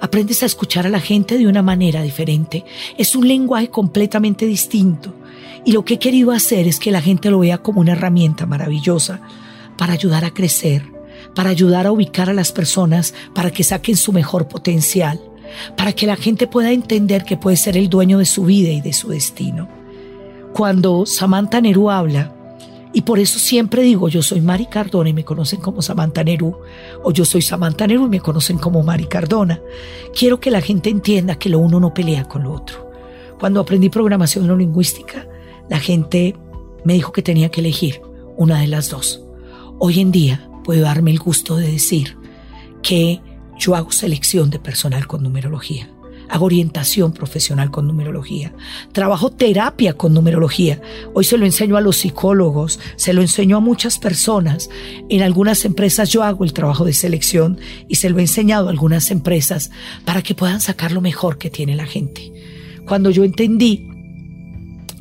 Aprendes 0.00 0.42
a 0.42 0.46
escuchar 0.46 0.86
a 0.86 0.90
la 0.90 1.00
gente 1.00 1.38
de 1.38 1.46
una 1.46 1.62
manera 1.62 2.02
diferente. 2.02 2.64
Es 2.98 3.16
un 3.16 3.26
lenguaje 3.26 3.70
completamente 3.70 4.44
distinto. 4.44 5.14
Y 5.64 5.72
lo 5.72 5.84
que 5.84 5.94
he 5.94 5.98
querido 5.98 6.32
hacer 6.32 6.68
es 6.68 6.78
que 6.78 6.90
la 6.90 7.00
gente 7.00 7.30
lo 7.30 7.38
vea 7.38 7.58
como 7.58 7.80
una 7.80 7.92
herramienta 7.92 8.44
maravillosa 8.44 9.20
para 9.78 9.94
ayudar 9.94 10.24
a 10.24 10.34
crecer, 10.34 10.84
para 11.34 11.50
ayudar 11.50 11.86
a 11.86 11.92
ubicar 11.92 12.28
a 12.28 12.34
las 12.34 12.52
personas, 12.52 13.14
para 13.34 13.50
que 13.50 13.64
saquen 13.64 13.96
su 13.96 14.12
mejor 14.12 14.48
potencial, 14.48 15.20
para 15.76 15.92
que 15.92 16.06
la 16.06 16.16
gente 16.16 16.46
pueda 16.46 16.72
entender 16.72 17.24
que 17.24 17.36
puede 17.36 17.56
ser 17.56 17.76
el 17.76 17.88
dueño 17.88 18.18
de 18.18 18.26
su 18.26 18.44
vida 18.44 18.70
y 18.70 18.80
de 18.80 18.92
su 18.92 19.08
destino. 19.08 19.68
Cuando 20.52 21.06
Samantha 21.06 21.60
Nerú 21.60 21.90
habla, 21.90 22.34
y 22.92 23.02
por 23.02 23.18
eso 23.18 23.38
siempre 23.38 23.82
digo, 23.82 24.08
yo 24.08 24.22
soy 24.22 24.40
Mari 24.40 24.66
Cardona 24.66 25.08
y 25.08 25.14
me 25.14 25.24
conocen 25.24 25.60
como 25.60 25.80
Samantha 25.80 26.22
Nerú, 26.22 26.58
o 27.02 27.10
yo 27.10 27.24
soy 27.24 27.40
Samantha 27.40 27.86
Nerú 27.86 28.06
y 28.06 28.10
me 28.10 28.20
conocen 28.20 28.58
como 28.58 28.82
Mari 28.82 29.06
Cardona. 29.06 29.60
Quiero 30.16 30.40
que 30.40 30.50
la 30.50 30.60
gente 30.60 30.90
entienda 30.90 31.36
que 31.36 31.48
lo 31.48 31.58
uno 31.58 31.80
no 31.80 31.94
pelea 31.94 32.24
con 32.24 32.42
lo 32.42 32.52
otro. 32.52 32.90
Cuando 33.40 33.60
aprendí 33.60 33.88
programación 33.88 34.46
neurolingüística, 34.46 35.26
la 35.68 35.78
gente 35.78 36.36
me 36.84 36.94
dijo 36.94 37.12
que 37.12 37.22
tenía 37.22 37.48
que 37.48 37.60
elegir 37.60 38.02
una 38.36 38.60
de 38.60 38.66
las 38.66 38.90
dos. 38.90 39.24
Hoy 39.78 40.00
en 40.00 40.12
día 40.12 40.48
puedo 40.62 40.82
darme 40.82 41.10
el 41.10 41.18
gusto 41.18 41.56
de 41.56 41.72
decir 41.72 42.18
que 42.82 43.20
yo 43.58 43.74
hago 43.74 43.90
selección 43.90 44.50
de 44.50 44.58
personal 44.58 45.06
con 45.06 45.22
numerología 45.22 45.88
hago 46.32 46.46
orientación 46.46 47.12
profesional 47.12 47.70
con 47.70 47.86
numerología, 47.86 48.54
trabajo 48.92 49.30
terapia 49.30 49.92
con 49.92 50.14
numerología. 50.14 50.80
Hoy 51.12 51.24
se 51.24 51.36
lo 51.36 51.44
enseño 51.44 51.76
a 51.76 51.82
los 51.82 51.98
psicólogos, 51.98 52.80
se 52.96 53.12
lo 53.12 53.20
enseño 53.20 53.58
a 53.58 53.60
muchas 53.60 53.98
personas. 53.98 54.70
En 55.10 55.20
algunas 55.20 55.66
empresas 55.66 56.08
yo 56.08 56.22
hago 56.22 56.44
el 56.44 56.54
trabajo 56.54 56.86
de 56.86 56.94
selección 56.94 57.60
y 57.86 57.96
se 57.96 58.08
lo 58.08 58.18
he 58.18 58.22
enseñado 58.22 58.68
a 58.68 58.70
algunas 58.70 59.10
empresas 59.10 59.70
para 60.06 60.22
que 60.22 60.34
puedan 60.34 60.62
sacar 60.62 60.90
lo 60.90 61.02
mejor 61.02 61.36
que 61.36 61.50
tiene 61.50 61.76
la 61.76 61.84
gente. 61.84 62.32
Cuando 62.86 63.10
yo 63.10 63.24
entendí 63.24 63.90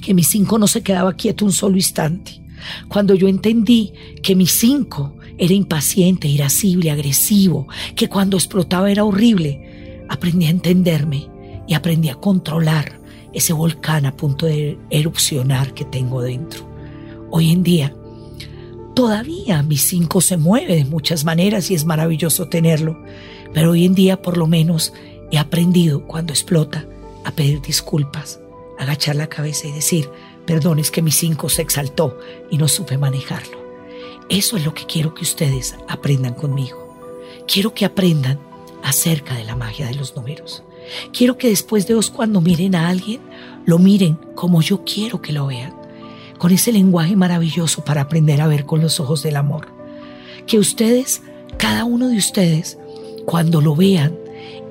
que 0.01 0.13
mi 0.13 0.25
cinco 0.25 0.59
no 0.59 0.67
se 0.67 0.83
quedaba 0.83 1.13
quieto 1.13 1.45
un 1.45 1.53
solo 1.53 1.77
instante, 1.77 2.41
cuando 2.89 3.15
yo 3.15 3.29
entendí 3.29 3.93
que 4.21 4.35
mi 4.35 4.47
cinco 4.47 5.15
era 5.37 5.53
impaciente, 5.53 6.27
irascible, 6.27 6.91
agresivo, 6.91 7.69
que 7.95 8.09
cuando 8.09 8.35
explotaba 8.35 8.91
era 8.91 9.05
horrible, 9.05 9.70
aprendí 10.11 10.47
a 10.47 10.49
entenderme 10.49 11.29
y 11.67 11.73
aprendí 11.73 12.09
a 12.09 12.15
controlar 12.15 12.99
ese 13.31 13.53
volcán 13.53 14.05
a 14.05 14.17
punto 14.17 14.45
de 14.45 14.77
erupcionar 14.89 15.73
que 15.73 15.85
tengo 15.85 16.21
dentro. 16.21 16.69
Hoy 17.29 17.51
en 17.51 17.63
día, 17.63 17.95
todavía 18.93 19.63
mi 19.63 19.77
cinco 19.77 20.19
se 20.19 20.35
mueve 20.35 20.75
de 20.75 20.83
muchas 20.83 21.23
maneras 21.23 21.71
y 21.71 21.75
es 21.75 21.85
maravilloso 21.85 22.49
tenerlo, 22.49 23.01
pero 23.53 23.71
hoy 23.71 23.85
en 23.85 23.95
día 23.95 24.21
por 24.21 24.35
lo 24.35 24.47
menos 24.47 24.91
he 25.31 25.37
aprendido 25.37 26.05
cuando 26.05 26.33
explota 26.33 26.85
a 27.23 27.31
pedir 27.31 27.61
disculpas, 27.61 28.41
agachar 28.79 29.15
la 29.15 29.27
cabeza 29.27 29.69
y 29.69 29.71
decir, 29.71 30.09
perdón, 30.45 30.79
es 30.79 30.91
que 30.91 31.01
mi 31.01 31.13
cinco 31.13 31.47
se 31.47 31.61
exaltó 31.61 32.19
y 32.49 32.57
no 32.57 32.67
supe 32.67 32.97
manejarlo. 32.97 33.57
Eso 34.27 34.57
es 34.57 34.65
lo 34.65 34.73
que 34.73 34.85
quiero 34.85 35.13
que 35.13 35.23
ustedes 35.23 35.73
aprendan 35.87 36.33
conmigo. 36.33 36.99
Quiero 37.47 37.73
que 37.73 37.85
aprendan 37.85 38.50
acerca 38.83 39.35
de 39.35 39.43
la 39.43 39.55
magia 39.55 39.87
de 39.87 39.95
los 39.95 40.15
números. 40.15 40.63
Quiero 41.13 41.37
que 41.37 41.49
después 41.49 41.87
de 41.87 41.95
os 41.95 42.09
cuando 42.09 42.41
miren 42.41 42.75
a 42.75 42.89
alguien, 42.89 43.21
lo 43.65 43.79
miren 43.79 44.17
como 44.35 44.61
yo 44.61 44.83
quiero 44.83 45.21
que 45.21 45.31
lo 45.31 45.47
vean, 45.47 45.73
con 46.37 46.51
ese 46.51 46.71
lenguaje 46.71 47.15
maravilloso 47.15 47.83
para 47.83 48.01
aprender 48.01 48.41
a 48.41 48.47
ver 48.47 48.65
con 48.65 48.81
los 48.81 48.99
ojos 48.99 49.23
del 49.23 49.35
amor. 49.35 49.67
Que 50.47 50.57
ustedes, 50.57 51.21
cada 51.57 51.85
uno 51.85 52.09
de 52.09 52.17
ustedes, 52.17 52.77
cuando 53.25 53.61
lo 53.61 53.75
vean, 53.75 54.17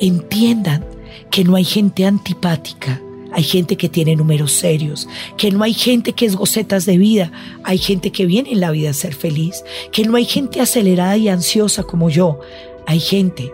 entiendan 0.01 0.85
que 1.31 1.45
no 1.45 1.57
hay 1.57 1.65
gente 1.65 2.05
antipática, 2.05 3.01
hay 3.33 3.45
gente 3.45 3.77
que 3.77 3.89
tiene 3.89 4.17
números 4.17 4.53
serios, 4.53 5.09
que 5.37 5.53
no 5.53 5.63
hay 5.63 5.73
gente 5.73 6.13
que 6.13 6.27
es 6.27 6.35
gocetas 6.35 6.85
de 6.85 6.99
vida, 6.99 7.31
hay 7.63 7.79
gente 7.79 8.11
que 8.11 8.27
viene 8.27 8.51
en 8.51 8.61
la 8.61 8.73
vida 8.73 8.91
a 8.91 8.95
ser 8.95 9.15
feliz, 9.15 9.63
que 9.93 10.05
no 10.05 10.17
hay 10.17 10.25
gente 10.25 10.61
acelerada 10.61 11.17
y 11.17 11.29
ansiosa 11.29 11.85
como 11.85 12.11
yo, 12.11 12.41
hay 12.87 12.99
gente 12.99 13.53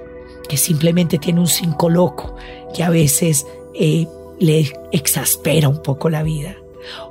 que 0.48 0.56
simplemente 0.56 1.18
tiene 1.18 1.40
un 1.40 1.46
cinco 1.46 1.88
loco, 1.88 2.36
que 2.74 2.82
a 2.82 2.90
veces 2.90 3.46
eh, 3.74 4.06
le 4.38 4.72
exaspera 4.92 5.68
un 5.68 5.82
poco 5.82 6.08
la 6.08 6.22
vida. 6.22 6.56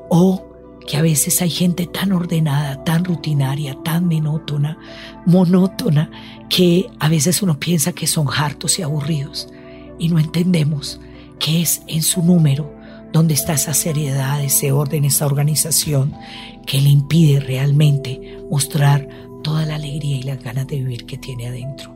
O 0.09 0.45
que 0.85 0.97
a 0.97 1.01
veces 1.01 1.41
hay 1.41 1.49
gente 1.49 1.87
tan 1.87 2.11
ordenada, 2.11 2.83
tan 2.83 3.03
rutinaria, 3.03 3.75
tan 3.83 4.05
monótona, 4.05 4.77
monótona, 5.25 6.11
que 6.49 6.89
a 6.99 7.09
veces 7.09 7.41
uno 7.41 7.59
piensa 7.59 7.91
que 7.91 8.07
son 8.07 8.27
hartos 8.29 8.77
y 8.79 8.83
aburridos. 8.83 9.49
Y 9.97 10.09
no 10.09 10.19
entendemos 10.19 10.99
que 11.39 11.61
es 11.61 11.81
en 11.87 12.03
su 12.03 12.21
número 12.21 12.71
donde 13.11 13.33
está 13.33 13.53
esa 13.53 13.73
seriedad, 13.73 14.43
ese 14.43 14.71
orden, 14.71 15.05
esa 15.05 15.25
organización 15.25 16.13
que 16.65 16.81
le 16.81 16.89
impide 16.89 17.39
realmente 17.39 18.39
mostrar 18.51 19.07
toda 19.43 19.65
la 19.65 19.75
alegría 19.75 20.17
y 20.17 20.23
las 20.23 20.43
ganas 20.43 20.67
de 20.67 20.77
vivir 20.77 21.05
que 21.05 21.17
tiene 21.17 21.47
adentro. 21.47 21.94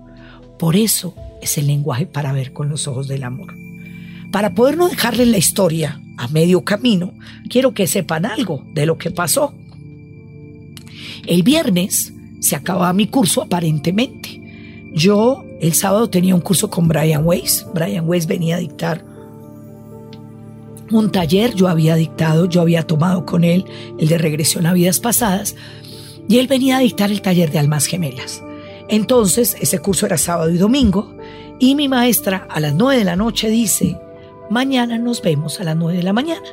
Por 0.59 0.75
eso 0.75 1.15
es 1.41 1.57
el 1.57 1.67
lenguaje 1.67 2.05
para 2.05 2.33
ver 2.33 2.53
con 2.53 2.69
los 2.69 2.87
ojos 2.87 3.07
del 3.07 3.23
amor. 3.23 3.55
Para 4.29 4.53
poder 4.53 4.77
no 4.77 4.89
dejarles 4.89 5.29
la 5.29 5.37
historia 5.37 6.01
a 6.17 6.27
medio 6.27 6.63
camino, 6.63 7.13
quiero 7.49 7.73
que 7.73 7.87
sepan 7.87 8.25
algo 8.25 8.63
de 8.73 8.85
lo 8.85 8.97
que 8.97 9.09
pasó. 9.09 9.53
El 11.25 11.43
viernes 11.43 12.13
se 12.41 12.55
acababa 12.55 12.91
mi 12.93 13.07
curso 13.07 13.41
aparentemente. 13.41 14.41
Yo 14.93 15.45
el 15.61 15.73
sábado 15.73 16.09
tenía 16.09 16.35
un 16.35 16.41
curso 16.41 16.69
con 16.69 16.87
Brian 16.87 17.25
Weiss. 17.25 17.65
Brian 17.73 18.07
Weiss 18.07 18.27
venía 18.27 18.57
a 18.57 18.59
dictar 18.59 19.05
un 20.91 21.11
taller, 21.11 21.53
yo 21.53 21.67
había 21.67 21.95
dictado, 21.95 22.45
yo 22.45 22.61
había 22.61 22.85
tomado 22.85 23.25
con 23.25 23.43
él 23.43 23.63
el 23.99 24.07
de 24.07 24.17
regresión 24.17 24.65
a 24.65 24.73
vidas 24.73 24.99
pasadas. 24.99 25.55
Y 26.27 26.39
él 26.39 26.47
venía 26.47 26.77
a 26.77 26.81
dictar 26.81 27.11
el 27.11 27.21
taller 27.21 27.51
de 27.51 27.59
almas 27.59 27.85
gemelas. 27.85 28.43
Entonces, 28.89 29.55
ese 29.61 29.79
curso 29.79 30.07
era 30.07 30.17
sábado 30.17 30.49
y 30.49 30.57
domingo, 30.57 31.15
y 31.59 31.75
mi 31.75 31.87
maestra 31.87 32.47
a 32.49 32.59
las 32.59 32.73
nueve 32.73 32.99
de 32.99 33.05
la 33.05 33.15
noche 33.15 33.49
dice, 33.49 33.99
mañana 34.49 34.97
nos 34.97 35.21
vemos 35.21 35.59
a 35.59 35.63
las 35.63 35.75
nueve 35.75 35.97
de 35.97 36.03
la 36.03 36.13
mañana. 36.13 36.47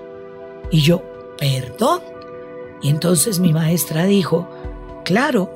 Y 0.71 0.81
yo, 0.81 1.03
perdón. 1.39 2.01
Y 2.83 2.91
entonces 2.91 3.41
mi 3.41 3.53
maestra 3.53 4.05
dijo, 4.05 4.49
claro, 5.05 5.51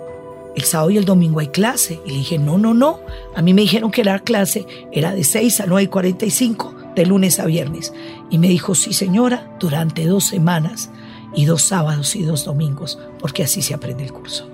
el 0.56 0.64
sábado 0.64 0.90
y 0.90 0.96
el 0.96 1.04
domingo 1.04 1.40
hay 1.40 1.48
clase. 1.48 2.00
Y 2.06 2.10
le 2.10 2.16
dije, 2.18 2.38
no, 2.38 2.56
no, 2.56 2.72
no. 2.72 3.00
A 3.34 3.42
mí 3.42 3.52
me 3.52 3.62
dijeron 3.62 3.90
que 3.90 4.04
la 4.04 4.18
clase 4.20 4.66
era 4.90 5.12
de 5.12 5.24
6 5.24 5.60
a 5.60 5.66
9 5.66 5.82
y 5.82 5.88
45, 5.88 6.74
de 6.96 7.06
lunes 7.06 7.40
a 7.40 7.46
viernes. 7.46 7.92
Y 8.30 8.38
me 8.38 8.48
dijo, 8.48 8.74
sí 8.74 8.94
señora, 8.94 9.54
durante 9.60 10.06
dos 10.06 10.24
semanas 10.24 10.90
y 11.34 11.44
dos 11.44 11.62
sábados 11.62 12.16
y 12.16 12.22
dos 12.22 12.44
domingos, 12.44 12.98
porque 13.18 13.42
así 13.42 13.60
se 13.62 13.74
aprende 13.74 14.04
el 14.04 14.12
curso. 14.12 14.48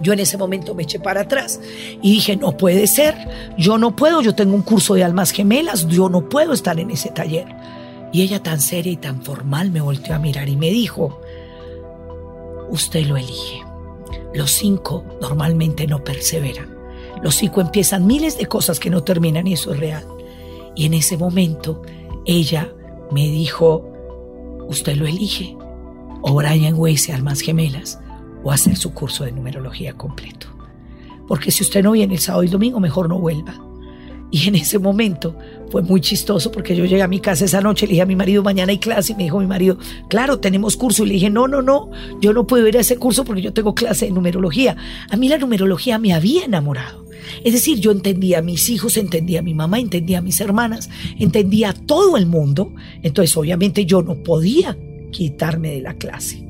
Yo 0.00 0.12
en 0.12 0.20
ese 0.20 0.36
momento 0.36 0.74
me 0.74 0.84
eché 0.84 1.00
para 1.00 1.22
atrás 1.22 1.60
y 2.02 2.12
dije, 2.12 2.36
no 2.36 2.56
puede 2.56 2.86
ser, 2.86 3.16
yo 3.56 3.78
no 3.78 3.96
puedo, 3.96 4.22
yo 4.22 4.34
tengo 4.34 4.54
un 4.54 4.62
curso 4.62 4.94
de 4.94 5.04
almas 5.04 5.32
gemelas, 5.32 5.88
yo 5.88 6.08
no 6.08 6.28
puedo 6.28 6.52
estar 6.52 6.78
en 6.78 6.90
ese 6.90 7.10
taller. 7.10 7.46
Y 8.12 8.22
ella 8.22 8.42
tan 8.42 8.60
seria 8.60 8.92
y 8.92 8.96
tan 8.96 9.22
formal 9.22 9.70
me 9.70 9.80
volteó 9.80 10.14
a 10.14 10.18
mirar 10.18 10.48
y 10.48 10.56
me 10.56 10.70
dijo, 10.70 11.20
usted 12.70 13.06
lo 13.06 13.16
elige. 13.16 13.62
Los 14.34 14.52
cinco 14.52 15.04
normalmente 15.20 15.86
no 15.86 16.04
perseveran. 16.04 16.76
Los 17.22 17.34
cinco 17.34 17.60
empiezan 17.60 18.06
miles 18.06 18.38
de 18.38 18.46
cosas 18.46 18.78
que 18.78 18.90
no 18.90 19.02
terminan 19.02 19.46
y 19.46 19.54
eso 19.54 19.72
es 19.72 19.80
real. 19.80 20.04
Y 20.74 20.86
en 20.86 20.94
ese 20.94 21.16
momento 21.16 21.82
ella 22.24 22.72
me 23.10 23.26
dijo, 23.26 23.90
usted 24.68 24.96
lo 24.96 25.06
elige. 25.06 25.56
O 26.22 26.34
Brian 26.34 26.74
Weiss, 26.76 27.10
Almas 27.10 27.40
Gemelas, 27.40 27.98
o 28.48 28.50
hacer 28.50 28.78
su 28.78 28.94
curso 28.94 29.24
de 29.24 29.32
numerología 29.32 29.92
completo. 29.92 30.46
Porque 31.26 31.50
si 31.50 31.62
usted 31.62 31.82
no 31.82 31.92
viene 31.92 32.14
el 32.14 32.20
sábado 32.20 32.44
y 32.44 32.48
domingo, 32.48 32.80
mejor 32.80 33.06
no 33.06 33.18
vuelva. 33.18 33.60
Y 34.30 34.48
en 34.48 34.54
ese 34.54 34.78
momento 34.78 35.36
fue 35.70 35.82
muy 35.82 36.00
chistoso 36.00 36.50
porque 36.50 36.74
yo 36.74 36.86
llegué 36.86 37.02
a 37.02 37.08
mi 37.08 37.20
casa 37.20 37.44
esa 37.44 37.60
noche, 37.60 37.86
le 37.86 37.90
dije 37.90 38.02
a 38.02 38.06
mi 38.06 38.16
marido, 38.16 38.42
mañana 38.42 38.70
hay 38.70 38.78
clase, 38.78 39.12
y 39.12 39.16
me 39.16 39.24
dijo 39.24 39.38
mi 39.38 39.46
marido, 39.46 39.76
claro, 40.08 40.38
tenemos 40.38 40.78
curso. 40.78 41.04
Y 41.04 41.08
le 41.08 41.14
dije, 41.14 41.28
no, 41.28 41.46
no, 41.46 41.60
no, 41.60 41.90
yo 42.22 42.32
no 42.32 42.46
puedo 42.46 42.66
ir 42.66 42.78
a 42.78 42.80
ese 42.80 42.96
curso 42.96 43.22
porque 43.22 43.42
yo 43.42 43.52
tengo 43.52 43.74
clase 43.74 44.06
de 44.06 44.12
numerología. 44.12 44.76
A 45.10 45.16
mí 45.18 45.28
la 45.28 45.36
numerología 45.36 45.98
me 45.98 46.14
había 46.14 46.46
enamorado. 46.46 47.04
Es 47.44 47.52
decir, 47.52 47.80
yo 47.80 47.90
entendía 47.90 48.38
a 48.38 48.42
mis 48.42 48.70
hijos, 48.70 48.96
entendía 48.96 49.40
a 49.40 49.42
mi 49.42 49.52
mamá, 49.52 49.78
entendía 49.78 50.20
a 50.20 50.22
mis 50.22 50.40
hermanas, 50.40 50.88
entendía 51.18 51.68
a 51.68 51.74
todo 51.74 52.16
el 52.16 52.24
mundo. 52.24 52.72
Entonces, 53.02 53.36
obviamente, 53.36 53.84
yo 53.84 54.00
no 54.00 54.22
podía 54.22 54.78
quitarme 55.10 55.72
de 55.72 55.82
la 55.82 55.92
clase. 55.98 56.47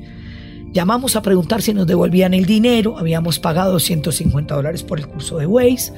Llamamos 0.71 1.15
a 1.15 1.21
preguntar 1.21 1.61
si 1.61 1.73
nos 1.73 1.87
devolvían 1.87 2.33
el 2.33 2.45
dinero. 2.45 2.97
Habíamos 2.97 3.39
pagado 3.39 3.79
150 3.79 4.53
dólares 4.53 4.83
por 4.83 4.99
el 4.99 5.07
curso 5.07 5.37
de 5.37 5.47
Waze. 5.47 5.93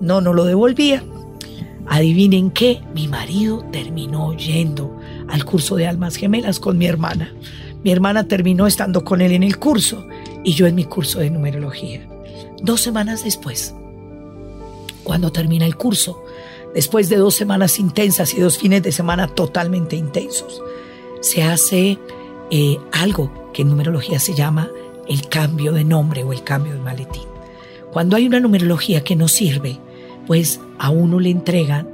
No 0.00 0.20
nos 0.20 0.34
lo 0.34 0.44
devolvía. 0.44 1.04
Adivinen 1.86 2.50
qué, 2.50 2.80
mi 2.94 3.08
marido 3.08 3.64
terminó 3.72 4.34
yendo 4.36 4.98
al 5.28 5.44
curso 5.44 5.76
de 5.76 5.86
almas 5.86 6.16
gemelas 6.16 6.60
con 6.60 6.76
mi 6.76 6.86
hermana. 6.86 7.32
Mi 7.82 7.92
hermana 7.92 8.26
terminó 8.26 8.66
estando 8.66 9.04
con 9.04 9.20
él 9.20 9.32
en 9.32 9.42
el 9.42 9.58
curso 9.58 10.04
y 10.44 10.52
yo 10.52 10.66
en 10.66 10.74
mi 10.74 10.84
curso 10.84 11.20
de 11.20 11.30
numerología. 11.30 12.06
Dos 12.60 12.80
semanas 12.80 13.24
después, 13.24 13.74
cuando 15.04 15.30
termina 15.30 15.64
el 15.64 15.76
curso, 15.76 16.22
después 16.74 17.08
de 17.08 17.16
dos 17.16 17.36
semanas 17.36 17.78
intensas 17.78 18.34
y 18.34 18.40
dos 18.40 18.58
fines 18.58 18.82
de 18.82 18.92
semana 18.92 19.28
totalmente 19.28 19.96
intensos, 19.96 20.60
se 21.20 21.42
hace 21.42 21.98
eh, 22.50 22.78
algo 22.92 23.50
que 23.52 23.62
en 23.62 23.68
numerología 23.68 24.18
se 24.18 24.34
llama 24.34 24.68
el 25.08 25.28
cambio 25.28 25.72
de 25.72 25.84
nombre 25.84 26.22
o 26.22 26.32
el 26.32 26.44
cambio 26.44 26.74
de 26.74 26.80
maletín. 26.80 27.24
Cuando 27.92 28.16
hay 28.16 28.26
una 28.26 28.40
numerología 28.40 29.02
que 29.02 29.16
no 29.16 29.28
sirve, 29.28 29.78
pues 30.26 30.60
a 30.78 30.90
uno 30.90 31.18
le 31.20 31.30
entregan, 31.30 31.88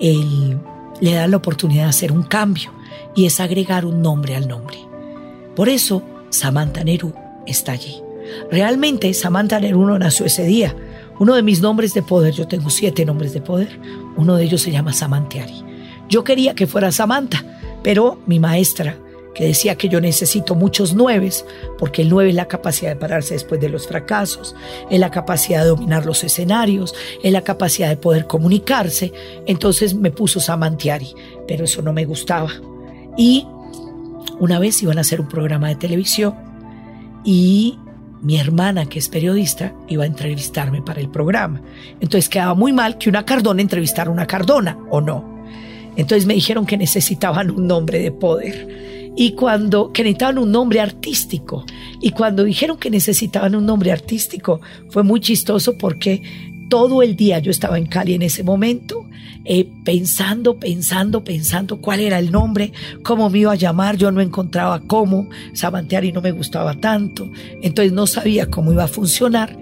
el, 0.00 0.58
le 1.00 1.14
dan 1.14 1.30
la 1.30 1.36
oportunidad 1.36 1.84
de 1.84 1.90
hacer 1.90 2.12
un 2.12 2.22
cambio 2.22 2.70
y 3.14 3.26
es 3.26 3.40
agregar 3.40 3.84
un 3.84 4.02
nombre 4.02 4.36
al 4.36 4.48
nombre. 4.48 4.78
Por 5.54 5.68
eso 5.68 6.02
Samantha 6.30 6.82
Neru 6.82 7.12
está 7.46 7.72
allí. 7.72 8.00
Realmente 8.50 9.12
Samantha 9.14 9.60
Neru 9.60 9.86
no 9.86 9.98
nació 9.98 10.26
ese 10.26 10.44
día. 10.44 10.74
Uno 11.18 11.34
de 11.34 11.42
mis 11.42 11.60
nombres 11.60 11.94
de 11.94 12.02
poder, 12.02 12.34
yo 12.34 12.48
tengo 12.48 12.70
siete 12.70 13.04
nombres 13.04 13.32
de 13.32 13.40
poder, 13.40 13.78
uno 14.16 14.36
de 14.36 14.44
ellos 14.44 14.62
se 14.62 14.72
llama 14.72 14.92
Samantiari. 14.92 15.62
Yo 16.08 16.24
quería 16.24 16.54
que 16.54 16.66
fuera 16.66 16.90
Samantha, 16.90 17.44
pero 17.82 18.18
mi 18.26 18.40
maestra 18.40 18.96
que 19.34 19.44
decía 19.44 19.74
que 19.74 19.88
yo 19.88 20.00
necesito 20.00 20.54
muchos 20.54 20.94
nueves, 20.94 21.44
porque 21.78 22.02
el 22.02 22.08
nueve 22.08 22.30
es 22.30 22.36
la 22.36 22.48
capacidad 22.48 22.90
de 22.90 22.96
pararse 22.96 23.34
después 23.34 23.60
de 23.60 23.68
los 23.68 23.86
fracasos, 23.86 24.54
es 24.90 24.98
la 25.00 25.10
capacidad 25.10 25.62
de 25.62 25.68
dominar 25.68 26.06
los 26.06 26.22
escenarios, 26.24 26.94
es 27.22 27.32
la 27.32 27.42
capacidad 27.42 27.88
de 27.88 27.96
poder 27.96 28.26
comunicarse. 28.26 29.12
Entonces 29.46 29.94
me 29.94 30.10
puso 30.10 30.40
Samantiari, 30.40 31.14
pero 31.46 31.64
eso 31.64 31.82
no 31.82 31.92
me 31.92 32.04
gustaba. 32.04 32.50
Y 33.16 33.46
una 34.38 34.58
vez 34.58 34.82
iban 34.82 34.98
a 34.98 35.02
hacer 35.02 35.20
un 35.20 35.28
programa 35.28 35.68
de 35.68 35.76
televisión 35.76 36.34
y 37.24 37.78
mi 38.22 38.38
hermana, 38.38 38.86
que 38.86 38.98
es 38.98 39.08
periodista, 39.08 39.74
iba 39.88 40.04
a 40.04 40.06
entrevistarme 40.06 40.80
para 40.80 41.00
el 41.00 41.10
programa. 41.10 41.60
Entonces 42.00 42.30
quedaba 42.30 42.54
muy 42.54 42.72
mal 42.72 42.96
que 42.96 43.10
una 43.10 43.24
Cardona 43.24 43.60
entrevistara 43.60 44.08
a 44.08 44.12
una 44.12 44.26
Cardona, 44.26 44.78
¿o 44.90 45.00
no? 45.00 45.44
Entonces 45.96 46.24
me 46.26 46.34
dijeron 46.34 46.64
que 46.64 46.76
necesitaban 46.76 47.50
un 47.50 47.66
nombre 47.66 47.98
de 47.98 48.10
poder 48.10 48.93
y 49.16 49.32
cuando 49.32 49.90
necesitaban 49.94 50.38
un 50.38 50.50
nombre 50.50 50.80
artístico 50.80 51.64
y 52.00 52.10
cuando 52.10 52.44
dijeron 52.44 52.76
que 52.78 52.90
necesitaban 52.90 53.54
un 53.54 53.66
nombre 53.66 53.92
artístico 53.92 54.60
fue 54.88 55.02
muy 55.02 55.20
chistoso 55.20 55.78
porque 55.78 56.22
todo 56.68 57.02
el 57.02 57.14
día 57.14 57.38
yo 57.38 57.50
estaba 57.50 57.78
en 57.78 57.86
Cali 57.86 58.14
en 58.14 58.22
ese 58.22 58.42
momento 58.42 59.06
eh, 59.44 59.68
pensando, 59.84 60.58
pensando, 60.58 61.22
pensando 61.22 61.76
cuál 61.78 62.00
era 62.00 62.18
el 62.18 62.32
nombre, 62.32 62.72
cómo 63.02 63.28
me 63.28 63.40
iba 63.40 63.52
a 63.52 63.56
llamar, 63.56 63.96
yo 63.96 64.10
no 64.10 64.22
encontraba 64.22 64.80
cómo, 64.80 65.28
Sabanteari 65.52 66.12
no 66.12 66.22
me 66.22 66.32
gustaba 66.32 66.74
tanto, 66.74 67.30
entonces 67.60 67.92
no 67.92 68.06
sabía 68.06 68.50
cómo 68.50 68.72
iba 68.72 68.84
a 68.84 68.88
funcionar 68.88 69.58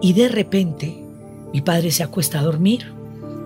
y 0.00 0.14
de 0.14 0.28
repente 0.28 0.96
mi 1.52 1.60
padre 1.60 1.90
se 1.90 2.02
acuesta 2.02 2.38
a 2.38 2.42
dormir 2.42 2.90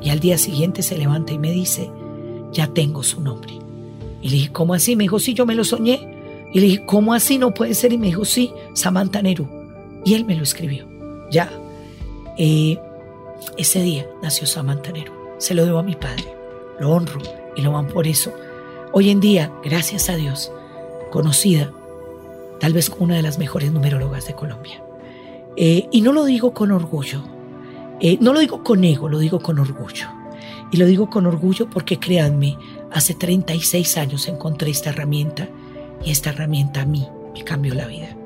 y 0.00 0.10
al 0.10 0.20
día 0.20 0.38
siguiente 0.38 0.82
se 0.82 0.96
levanta 0.96 1.32
y 1.32 1.38
me 1.38 1.50
dice, 1.50 1.90
ya 2.52 2.68
tengo 2.68 3.02
su 3.02 3.20
nombre. 3.20 3.62
Y 4.22 4.28
le 4.28 4.37
dije, 4.37 4.52
¿cómo 4.52 4.72
así? 4.72 4.96
Me 4.96 5.04
dijo, 5.04 5.18
sí, 5.18 5.35
yo 5.35 5.44
me 5.44 5.54
lo 5.54 5.64
soñé. 5.64 6.08
Y 6.52 6.61
le 6.61 6.66
dije, 6.66 6.82
¿cómo 6.87 7.12
así 7.12 7.38
no 7.38 7.52
puede 7.52 7.74
ser? 7.74 7.92
Y 7.92 7.98
me 7.98 8.06
dijo, 8.06 8.24
sí, 8.24 8.52
Samantha 8.72 9.20
Neru. 9.20 9.46
Y 10.04 10.14
él 10.14 10.24
me 10.24 10.37
lo 10.37 10.42
escribió. 10.42 10.87
Ya. 11.30 11.50
Eh, 12.38 12.78
ese 13.58 13.82
día 13.82 14.06
nació 14.22 14.46
Samantha 14.46 14.92
Neru. 14.92 15.12
Se 15.38 15.54
lo 15.54 15.64
debo 15.66 15.78
a 15.78 15.82
mi 15.82 15.96
padre. 15.96 16.24
Lo 16.78 16.90
honro 16.90 17.20
y 17.56 17.62
lo 17.62 17.76
amo 17.76 17.88
por 17.88 18.06
eso. 18.06 18.32
Hoy 18.92 19.11
en 19.11 19.20
día, 19.20 19.52
gracias 19.64 20.08
a 20.08 20.16
Dios, 20.16 20.52
conocida 21.11 21.72
tal 22.61 22.74
vez 22.74 22.90
como 22.90 23.04
una 23.04 23.16
de 23.16 23.22
las 23.22 23.38
mejores 23.38 23.72
numerólogas 23.72 24.26
de 24.26 24.35
Colombia. 24.35 24.85
Eh, 25.56 25.88
y 25.90 26.00
no 26.00 26.12
lo 26.12 26.24
digo 26.24 26.54
con 26.54 26.70
orgullo. 26.70 27.22
Eh, 28.00 28.18
no 28.20 28.32
lo 28.32 28.40
digo 28.40 28.62
con 28.62 28.85
ego, 28.85 29.08
lo 29.08 29.18
digo 29.18 29.40
con 29.40 29.58
orgullo. 29.58 30.06
Y 30.70 30.76
lo 30.76 30.87
digo 30.87 31.11
con 31.11 31.26
orgullo 31.26 31.68
porque 31.68 31.98
créanme, 31.98 32.56
hace 32.92 33.14
36 33.14 33.96
años 33.96 34.28
encontré 34.28 34.70
esta 34.70 34.90
herramienta 34.90 35.48
y 36.05 36.11
esta 36.11 36.31
herramienta 36.31 36.83
a 36.83 36.87
mí 36.87 37.07
me 37.35 37.44
cambió 37.44 37.74
la 37.74 37.87
vida. 37.87 38.16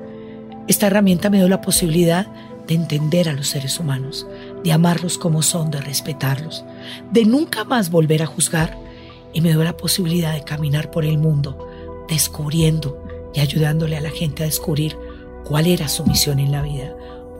Esta 0.67 0.87
herramienta 0.87 1.29
me 1.29 1.37
dio 1.37 1.47
la 1.47 1.61
posibilidad 1.61 2.27
de 2.67 2.75
entender 2.75 3.29
a 3.29 3.33
los 3.33 3.47
seres 3.47 3.79
humanos, 3.79 4.27
de 4.63 4.73
amarlos 4.73 5.17
como 5.17 5.41
son, 5.41 5.71
de 5.71 5.79
respetarlos, 5.79 6.65
de 7.11 7.25
nunca 7.25 7.63
más 7.63 7.89
volver 7.89 8.21
a 8.21 8.25
juzgar 8.25 8.77
y 9.33 9.41
me 9.41 9.49
dio 9.49 9.63
la 9.63 9.77
posibilidad 9.77 10.33
de 10.33 10.43
caminar 10.43 10.91
por 10.91 11.05
el 11.05 11.17
mundo, 11.17 12.05
descubriendo 12.09 13.01
y 13.33 13.39
ayudándole 13.39 13.95
a 13.95 14.01
la 14.01 14.09
gente 14.09 14.43
a 14.43 14.47
descubrir 14.47 14.97
cuál 15.45 15.67
era 15.67 15.87
su 15.87 16.05
misión 16.05 16.39
en 16.39 16.51
la 16.51 16.61
vida, 16.61 16.93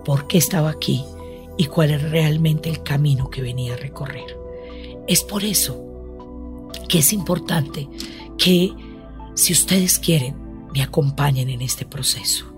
por 0.06 0.28
qué 0.28 0.38
estaba 0.38 0.70
aquí 0.70 1.04
y 1.58 1.66
cuál 1.66 1.92
era 1.92 2.08
realmente 2.08 2.70
el 2.70 2.84
camino 2.84 3.30
que 3.30 3.42
venía 3.42 3.74
a 3.74 3.78
recorrer. 3.78 4.38
Es 5.08 5.24
por 5.24 5.44
eso 5.44 5.97
que 6.88 7.00
es 7.00 7.14
importante 7.14 7.88
que 8.38 8.74
si 9.36 9.54
ustedes 9.54 10.00
quieren, 10.00 10.36
me 10.74 10.82
acompañen 10.82 11.50
en 11.50 11.62
este 11.62 11.86
proceso. 11.86 12.54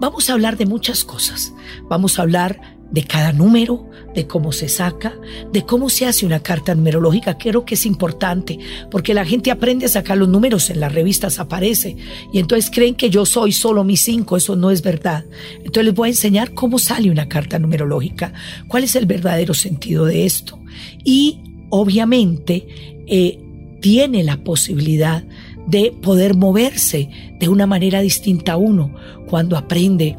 Vamos 0.00 0.28
a 0.28 0.32
hablar 0.32 0.56
de 0.56 0.66
muchas 0.66 1.04
cosas. 1.04 1.52
Vamos 1.88 2.18
a 2.18 2.22
hablar 2.22 2.76
de 2.90 3.02
cada 3.02 3.32
número, 3.32 3.88
de 4.14 4.26
cómo 4.26 4.52
se 4.52 4.68
saca, 4.68 5.14
de 5.52 5.64
cómo 5.66 5.88
se 5.88 6.06
hace 6.06 6.24
una 6.24 6.40
carta 6.40 6.74
numerológica. 6.74 7.36
Creo 7.36 7.64
que 7.64 7.74
es 7.74 7.84
importante 7.84 8.58
porque 8.90 9.14
la 9.14 9.24
gente 9.24 9.50
aprende 9.50 9.86
a 9.86 9.88
sacar 9.88 10.16
los 10.16 10.28
números, 10.28 10.70
en 10.70 10.80
las 10.80 10.94
revistas 10.94 11.38
aparece 11.38 11.96
y 12.32 12.38
entonces 12.38 12.70
creen 12.72 12.94
que 12.94 13.10
yo 13.10 13.26
soy 13.26 13.52
solo 13.52 13.84
mis 13.84 14.02
cinco, 14.02 14.36
eso 14.36 14.56
no 14.56 14.70
es 14.70 14.82
verdad. 14.82 15.24
Entonces 15.58 15.84
les 15.84 15.94
voy 15.94 16.08
a 16.08 16.12
enseñar 16.12 16.54
cómo 16.54 16.78
sale 16.78 17.10
una 17.10 17.28
carta 17.28 17.58
numerológica, 17.58 18.32
cuál 18.68 18.84
es 18.84 18.94
el 18.94 19.06
verdadero 19.06 19.52
sentido 19.54 20.04
de 20.04 20.24
esto. 20.24 20.58
Y 21.04 21.40
obviamente 21.70 23.04
eh, 23.08 23.45
tiene 23.80 24.22
la 24.22 24.38
posibilidad 24.38 25.24
de 25.66 25.92
poder 26.02 26.34
moverse 26.34 27.10
de 27.38 27.48
una 27.48 27.66
manera 27.66 28.00
distinta 28.00 28.52
a 28.52 28.56
uno 28.56 28.94
cuando 29.26 29.56
aprende 29.56 30.16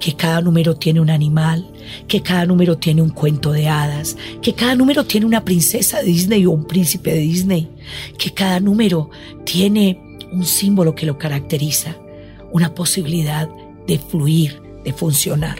que 0.00 0.14
cada 0.14 0.40
número 0.40 0.76
tiene 0.76 1.00
un 1.00 1.10
animal, 1.10 1.70
que 2.08 2.22
cada 2.22 2.46
número 2.46 2.76
tiene 2.78 3.02
un 3.02 3.10
cuento 3.10 3.52
de 3.52 3.68
hadas, 3.68 4.16
que 4.42 4.54
cada 4.54 4.74
número 4.74 5.04
tiene 5.04 5.26
una 5.26 5.44
princesa 5.44 5.98
de 5.98 6.04
Disney 6.04 6.46
o 6.46 6.50
un 6.50 6.66
príncipe 6.66 7.12
de 7.12 7.20
Disney, 7.20 7.68
que 8.18 8.32
cada 8.32 8.60
número 8.60 9.10
tiene 9.44 10.18
un 10.32 10.44
símbolo 10.44 10.94
que 10.94 11.06
lo 11.06 11.18
caracteriza, 11.18 11.96
una 12.52 12.74
posibilidad 12.74 13.48
de 13.86 13.98
fluir, 13.98 14.60
de 14.84 14.92
funcionar. 14.92 15.58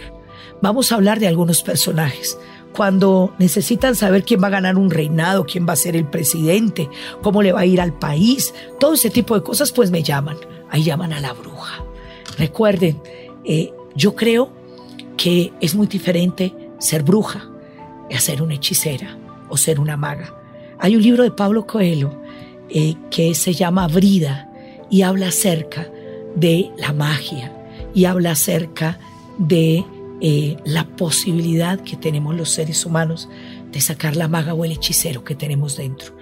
Vamos 0.62 0.90
a 0.90 0.96
hablar 0.96 1.20
de 1.20 1.28
algunos 1.28 1.62
personajes. 1.62 2.38
Cuando 2.76 3.34
necesitan 3.38 3.94
saber 3.94 4.24
quién 4.24 4.42
va 4.42 4.48
a 4.48 4.50
ganar 4.50 4.76
un 4.76 4.90
reinado, 4.90 5.46
quién 5.46 5.66
va 5.66 5.72
a 5.72 5.76
ser 5.76 5.96
el 5.96 6.04
presidente, 6.04 6.90
cómo 7.22 7.42
le 7.42 7.52
va 7.52 7.60
a 7.60 7.66
ir 7.66 7.80
al 7.80 7.94
país, 7.94 8.52
todo 8.78 8.94
ese 8.94 9.08
tipo 9.08 9.34
de 9.34 9.42
cosas, 9.42 9.72
pues 9.72 9.90
me 9.90 10.02
llaman. 10.02 10.36
Ahí 10.70 10.82
llaman 10.82 11.12
a 11.12 11.20
la 11.20 11.32
bruja. 11.32 11.82
Recuerden, 12.36 13.00
eh, 13.44 13.72
yo 13.94 14.14
creo 14.14 14.50
que 15.16 15.54
es 15.60 15.74
muy 15.74 15.86
diferente 15.86 16.54
ser 16.78 17.02
bruja 17.02 17.48
a 18.14 18.20
ser 18.20 18.42
una 18.42 18.54
hechicera 18.54 19.16
o 19.48 19.56
ser 19.56 19.80
una 19.80 19.96
maga. 19.96 20.34
Hay 20.78 20.96
un 20.96 21.02
libro 21.02 21.22
de 21.22 21.30
Pablo 21.30 21.66
Coelho 21.66 22.20
eh, 22.68 22.94
que 23.10 23.34
se 23.34 23.54
llama 23.54 23.88
Brida 23.88 24.50
y 24.90 25.02
habla 25.02 25.28
acerca 25.28 25.88
de 26.34 26.70
la 26.76 26.92
magia 26.92 27.52
y 27.94 28.04
habla 28.04 28.32
acerca 28.32 28.98
de 29.38 29.84
eh, 30.20 30.56
la 30.64 30.84
posibilidad 30.96 31.78
que 31.80 31.96
tenemos 31.96 32.34
los 32.34 32.50
seres 32.50 32.86
humanos 32.86 33.28
de 33.70 33.80
sacar 33.80 34.16
la 34.16 34.28
maga 34.28 34.54
o 34.54 34.64
el 34.64 34.72
hechicero 34.72 35.24
que 35.24 35.34
tenemos 35.34 35.76
dentro. 35.76 36.16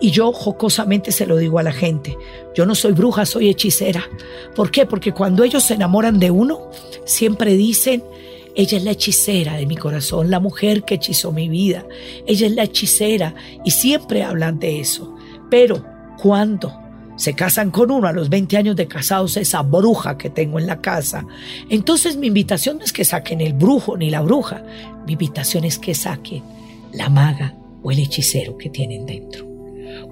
Y 0.00 0.12
yo 0.12 0.32
jocosamente 0.32 1.10
se 1.10 1.26
lo 1.26 1.36
digo 1.36 1.58
a 1.58 1.62
la 1.62 1.72
gente, 1.72 2.16
yo 2.54 2.64
no 2.66 2.74
soy 2.74 2.92
bruja, 2.92 3.26
soy 3.26 3.48
hechicera. 3.48 4.08
¿Por 4.54 4.70
qué? 4.70 4.86
Porque 4.86 5.12
cuando 5.12 5.42
ellos 5.42 5.64
se 5.64 5.74
enamoran 5.74 6.20
de 6.20 6.30
uno, 6.30 6.70
siempre 7.04 7.56
dicen, 7.56 8.04
ella 8.54 8.78
es 8.78 8.84
la 8.84 8.92
hechicera 8.92 9.56
de 9.56 9.66
mi 9.66 9.76
corazón, 9.76 10.30
la 10.30 10.40
mujer 10.40 10.84
que 10.84 10.94
hechizó 10.94 11.32
mi 11.32 11.48
vida, 11.48 11.86
ella 12.26 12.46
es 12.46 12.54
la 12.54 12.64
hechicera 12.64 13.34
y 13.64 13.72
siempre 13.72 14.22
hablan 14.22 14.58
de 14.58 14.80
eso. 14.80 15.16
Pero 15.50 15.84
cuando 16.22 16.72
se 17.20 17.34
casan 17.34 17.70
con 17.70 17.90
uno 17.90 18.06
a 18.06 18.14
los 18.14 18.30
20 18.30 18.56
años 18.56 18.76
de 18.76 18.88
casados, 18.88 19.36
esa 19.36 19.60
bruja 19.60 20.16
que 20.16 20.30
tengo 20.30 20.58
en 20.58 20.66
la 20.66 20.80
casa. 20.80 21.26
Entonces 21.68 22.16
mi 22.16 22.28
invitación 22.28 22.78
no 22.78 22.84
es 22.84 22.94
que 22.94 23.04
saquen 23.04 23.42
el 23.42 23.52
brujo 23.52 23.98
ni 23.98 24.08
la 24.08 24.22
bruja, 24.22 24.64
mi 25.06 25.12
invitación 25.12 25.64
es 25.64 25.78
que 25.78 25.94
saquen 25.94 26.42
la 26.94 27.10
maga 27.10 27.54
o 27.82 27.90
el 27.90 27.98
hechicero 27.98 28.56
que 28.56 28.70
tienen 28.70 29.04
dentro. 29.04 29.46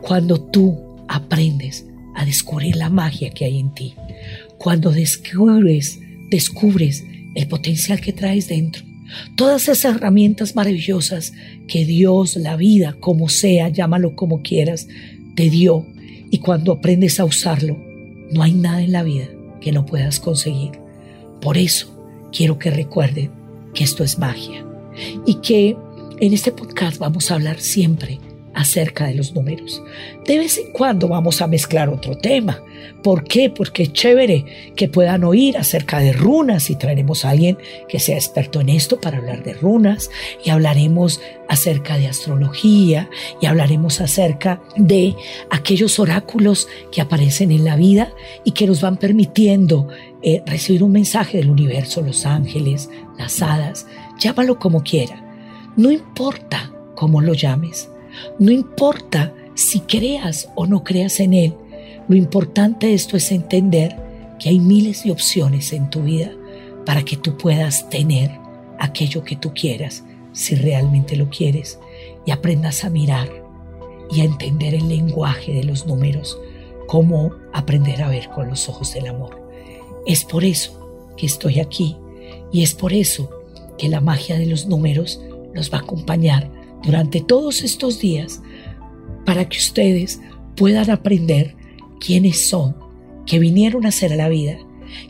Cuando 0.03 0.38
tú 0.38 0.79
aprendes 1.09 1.87
a 2.14 2.27
descubrir 2.27 2.77
la 2.77 2.90
magia 2.90 3.31
que 3.31 3.47
hay 3.47 3.59
en 3.59 3.73
ti, 3.73 3.94
cuando 4.59 4.90
descubres, 4.90 5.99
descubres 6.29 7.07
el 7.35 7.49
potencial 7.49 8.03
que 8.03 8.12
traes 8.12 8.49
dentro, 8.49 8.85
todas 9.35 9.62
esas 9.62 9.97
herramientas 9.97 10.55
maravillosas 10.55 11.33
que 11.68 11.87
Dios, 11.87 12.37
la 12.37 12.57
vida, 12.57 12.97
como 13.01 13.31
sea, 13.31 13.71
llámalo 13.71 14.14
como 14.14 14.42
quieras, 14.42 14.88
te 15.37 15.49
dio 15.49 15.87
y 16.31 16.38
cuando 16.38 16.73
aprendes 16.73 17.21
a 17.21 17.25
usarlo, 17.25 17.77
no 18.31 18.43
hay 18.43 18.53
nada 18.53 18.83
en 18.83 18.93
la 18.93 19.03
vida 19.03 19.27
que 19.61 19.73
no 19.73 19.87
puedas 19.87 20.21
conseguir. 20.21 20.73
Por 21.41 21.57
eso 21.59 21.88
quiero 22.33 22.59
que 22.59 22.71
recuerden 22.71 23.31
que 23.75 23.85
esto 23.85 24.05
es 24.05 24.19
magia 24.19 24.64
y 25.27 25.35
que 25.37 25.77
en 26.21 26.33
este 26.33 26.53
podcast 26.53 26.99
vamos 26.99 27.31
a 27.31 27.35
hablar 27.35 27.61
siempre 27.61 28.19
acerca 28.59 29.07
de 29.07 29.14
los 29.14 29.35
números. 29.35 29.85
De 30.27 30.37
vez 30.37 30.59
en 30.59 30.73
cuando 30.73 31.07
vamos 31.07 31.40
a 31.40 31.47
mezclar 31.47 31.88
otro 31.88 32.18
tema. 32.18 32.61
¿Por 33.05 33.23
qué? 33.23 33.51
Porque 33.51 33.85
es 33.85 33.92
chévere 33.92 34.73
que 34.75 34.88
puedan 34.88 35.23
oír 35.23 35.57
acerca 35.57 36.01
de 36.01 36.12
runas 36.12 36.68
y 36.68 36.75
traeremos 36.75 37.25
a 37.25 37.31
alguien 37.31 37.57
que 37.88 38.01
sea 38.01 38.16
experto 38.16 38.61
en 38.61 38.68
esto 38.68 39.01
para 39.01 39.18
hablar 39.18 39.44
de 39.44 39.55
runas 39.55 40.11
y 40.44 40.51
hablaremos 40.51 41.21
acerca 41.49 41.99
de 41.99 42.09
astrología 42.09 43.09
y 43.40 43.47
hablaremos 43.47 44.01
acerca 44.01 44.61
de 44.77 45.14
aquellos 45.51 46.01
oráculos 46.01 46.66
que 46.90 47.01
aparecen 47.01 47.53
en 47.53 47.64
la 47.64 47.77
vida 47.77 48.12
y 48.42 48.51
que 48.53 48.66
nos 48.66 48.81
van 48.81 48.97
permitiendo 48.97 49.87
eh, 50.23 50.42
recibir 50.47 50.83
un 50.83 50.90
mensaje 50.90 51.38
del 51.38 51.51
universo, 51.51 52.01
los 52.01 52.27
ángeles, 52.27 52.90
las 53.16 53.40
hadas, 53.40 53.87
llámalo 54.18 54.59
como 54.59 54.83
quiera. 54.83 55.25
No 55.77 55.92
importa 55.92 56.73
cómo 56.97 57.21
lo 57.21 57.35
llames, 57.35 57.88
no 58.38 58.50
importa 58.50 59.35
si 59.54 59.81
creas 59.81 60.48
o 60.54 60.66
no 60.66 60.85
creas 60.85 61.20
en 61.20 61.35
Él, 61.35 61.54
lo 62.09 62.16
importante 62.16 62.87
de 62.87 62.94
esto 62.94 63.16
es 63.16 63.33
entender 63.33 63.96
que 64.38 64.48
hay 64.48 64.59
miles 64.59 65.04
de 65.04 65.11
opciones 65.11 65.72
en 65.72 65.90
tu 65.90 66.02
vida 66.02 66.31
para 66.87 67.04
que 67.04 67.16
tú 67.16 67.37
puedas 67.37 67.90
tener 67.90 68.31
aquello 68.78 69.24
que 69.24 69.37
tú 69.37 69.52
quieras, 69.52 70.04
si 70.33 70.54
realmente 70.54 71.16
lo 71.16 71.28
quieres, 71.28 71.78
y 72.24 72.31
aprendas 72.31 72.85
a 72.85 72.90
mirar 72.90 73.28
y 74.11 74.20
a 74.20 74.24
entender 74.24 74.74
el 74.74 74.88
lenguaje 74.88 75.52
de 75.52 75.64
los 75.64 75.87
números, 75.87 76.38
cómo 76.87 77.33
aprender 77.52 78.02
a 78.02 78.09
ver 78.09 78.31
con 78.31 78.48
los 78.48 78.68
ojos 78.68 78.94
del 78.94 79.09
amor. 79.09 79.46
Es 80.07 80.24
por 80.24 80.44
eso 80.44 81.12
que 81.16 81.26
estoy 81.26 81.61
aquí 81.61 81.96
y 82.52 82.62
es 82.62 82.74
por 82.74 82.92
eso 82.92 83.31
que 83.76 83.88
la 83.88 84.00
magia 84.00 84.38
de 84.38 84.46
los 84.46 84.66
números 84.66 85.20
nos 85.52 85.72
va 85.72 85.78
a 85.78 85.83
acompañar 85.83 86.50
durante 86.83 87.21
todos 87.21 87.62
estos 87.62 88.01
días 88.01 88.41
para 89.25 89.49
que 89.49 89.59
ustedes 89.59 90.21
puedan 90.57 90.91
aprender 90.91 91.55
quiénes 92.01 92.49
son, 92.49 92.77
que 93.27 93.38
vinieron 93.38 93.85
a 93.85 93.91
hacer 93.91 94.12
a 94.12 94.17
la 94.17 94.29
vida, 94.29 94.59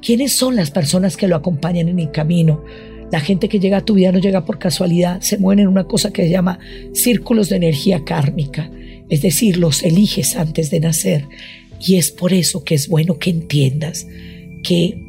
quiénes 0.02 0.32
son 0.32 0.56
las 0.56 0.70
personas 0.70 1.16
que 1.16 1.28
lo 1.28 1.36
acompañan 1.36 1.88
en 1.88 1.98
el 1.98 2.10
camino. 2.10 2.64
La 3.12 3.20
gente 3.20 3.48
que 3.48 3.60
llega 3.60 3.78
a 3.78 3.84
tu 3.84 3.94
vida 3.94 4.12
no 4.12 4.18
llega 4.18 4.44
por 4.44 4.58
casualidad, 4.58 5.20
se 5.20 5.38
mueven 5.38 5.60
en 5.60 5.68
una 5.68 5.84
cosa 5.84 6.12
que 6.12 6.24
se 6.24 6.30
llama 6.30 6.58
círculos 6.92 7.48
de 7.48 7.56
energía 7.56 8.04
kármica, 8.04 8.70
es 9.08 9.22
decir, 9.22 9.56
los 9.56 9.82
eliges 9.82 10.36
antes 10.36 10.70
de 10.70 10.80
nacer. 10.80 11.26
Y 11.80 11.96
es 11.96 12.10
por 12.10 12.32
eso 12.32 12.64
que 12.64 12.74
es 12.74 12.88
bueno 12.88 13.18
que 13.18 13.30
entiendas 13.30 14.06
que 14.62 15.00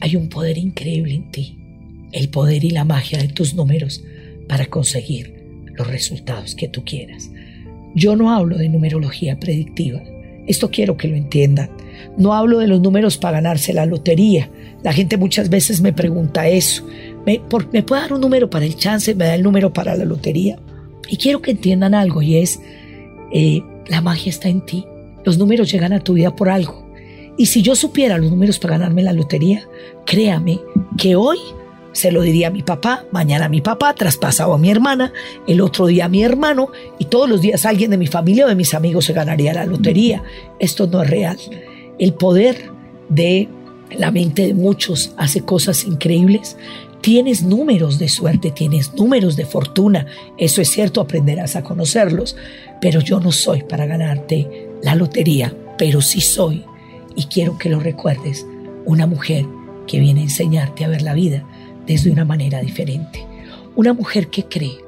hay 0.00 0.16
un 0.16 0.28
poder 0.28 0.58
increíble 0.58 1.14
en 1.14 1.30
ti, 1.30 1.58
el 2.12 2.28
poder 2.30 2.64
y 2.64 2.70
la 2.70 2.84
magia 2.84 3.18
de 3.18 3.28
tus 3.28 3.54
números 3.54 4.02
para 4.48 4.66
conseguir 4.66 5.33
los 5.76 5.86
resultados 5.86 6.54
que 6.54 6.68
tú 6.68 6.84
quieras. 6.84 7.30
Yo 7.94 8.16
no 8.16 8.32
hablo 8.32 8.58
de 8.58 8.68
numerología 8.68 9.38
predictiva. 9.38 10.02
Esto 10.46 10.70
quiero 10.70 10.96
que 10.96 11.08
lo 11.08 11.16
entiendan. 11.16 11.70
No 12.18 12.34
hablo 12.34 12.58
de 12.58 12.66
los 12.66 12.80
números 12.80 13.16
para 13.16 13.38
ganarse 13.38 13.72
la 13.72 13.86
lotería. 13.86 14.50
La 14.82 14.92
gente 14.92 15.16
muchas 15.16 15.48
veces 15.48 15.80
me 15.80 15.92
pregunta 15.92 16.48
eso. 16.48 16.86
¿Me, 17.24 17.40
¿me 17.72 17.82
puede 17.82 18.02
dar 18.02 18.12
un 18.12 18.20
número 18.20 18.50
para 18.50 18.66
el 18.66 18.76
chance? 18.76 19.14
¿Me 19.14 19.24
da 19.24 19.34
el 19.34 19.42
número 19.42 19.72
para 19.72 19.96
la 19.96 20.04
lotería? 20.04 20.58
Y 21.08 21.16
quiero 21.16 21.40
que 21.40 21.52
entiendan 21.52 21.94
algo 21.94 22.22
y 22.22 22.36
es, 22.36 22.60
eh, 23.32 23.62
la 23.88 24.00
magia 24.00 24.30
está 24.30 24.48
en 24.48 24.64
ti. 24.64 24.84
Los 25.24 25.38
números 25.38 25.70
llegan 25.70 25.92
a 25.92 26.00
tu 26.00 26.14
vida 26.14 26.34
por 26.34 26.48
algo. 26.48 26.84
Y 27.36 27.46
si 27.46 27.62
yo 27.62 27.74
supiera 27.74 28.18
los 28.18 28.30
números 28.30 28.58
para 28.58 28.78
ganarme 28.78 29.02
la 29.02 29.12
lotería, 29.12 29.66
créame 30.06 30.60
que 30.96 31.16
hoy 31.16 31.38
se 31.94 32.10
lo 32.10 32.22
diría 32.22 32.48
a 32.48 32.50
mi 32.50 32.62
papá, 32.62 33.06
mañana 33.12 33.46
a 33.46 33.48
mi 33.48 33.60
papá, 33.60 33.94
traspasado 33.94 34.52
a 34.52 34.58
mi 34.58 34.68
hermana, 34.68 35.12
el 35.46 35.60
otro 35.60 35.86
día 35.86 36.06
a 36.06 36.08
mi 36.08 36.24
hermano 36.24 36.70
y 36.98 37.06
todos 37.06 37.28
los 37.28 37.40
días 37.40 37.64
alguien 37.64 37.92
de 37.92 37.96
mi 37.96 38.08
familia 38.08 38.44
o 38.44 38.48
de 38.48 38.56
mis 38.56 38.74
amigos 38.74 39.06
se 39.06 39.12
ganaría 39.12 39.54
la 39.54 39.64
lotería. 39.64 40.22
Esto 40.58 40.88
no 40.88 41.02
es 41.02 41.08
real. 41.08 41.38
El 41.98 42.12
poder 42.14 42.70
de 43.08 43.48
la 43.96 44.10
mente 44.10 44.48
de 44.48 44.54
muchos 44.54 45.12
hace 45.16 45.42
cosas 45.42 45.84
increíbles. 45.84 46.56
Tienes 47.00 47.44
números 47.44 48.00
de 48.00 48.08
suerte, 48.08 48.50
tienes 48.50 48.92
números 48.94 49.36
de 49.36 49.46
fortuna. 49.46 50.06
Eso 50.36 50.60
es 50.60 50.70
cierto, 50.70 51.00
aprenderás 51.00 51.54
a 51.54 51.62
conocerlos. 51.62 52.36
Pero 52.80 53.00
yo 53.00 53.20
no 53.20 53.30
soy 53.30 53.62
para 53.62 53.86
ganarte 53.86 54.68
la 54.82 54.96
lotería, 54.96 55.54
pero 55.78 56.02
sí 56.02 56.20
soy, 56.20 56.64
y 57.14 57.24
quiero 57.24 57.56
que 57.56 57.70
lo 57.70 57.78
recuerdes, 57.78 58.44
una 58.84 59.06
mujer 59.06 59.46
que 59.86 60.00
viene 60.00 60.20
a 60.20 60.24
enseñarte 60.24 60.84
a 60.84 60.88
ver 60.88 61.02
la 61.02 61.14
vida 61.14 61.46
desde 61.86 62.10
una 62.10 62.24
manera 62.24 62.60
diferente. 62.60 63.24
Una 63.76 63.92
mujer 63.92 64.28
que 64.28 64.44
cree, 64.44 64.78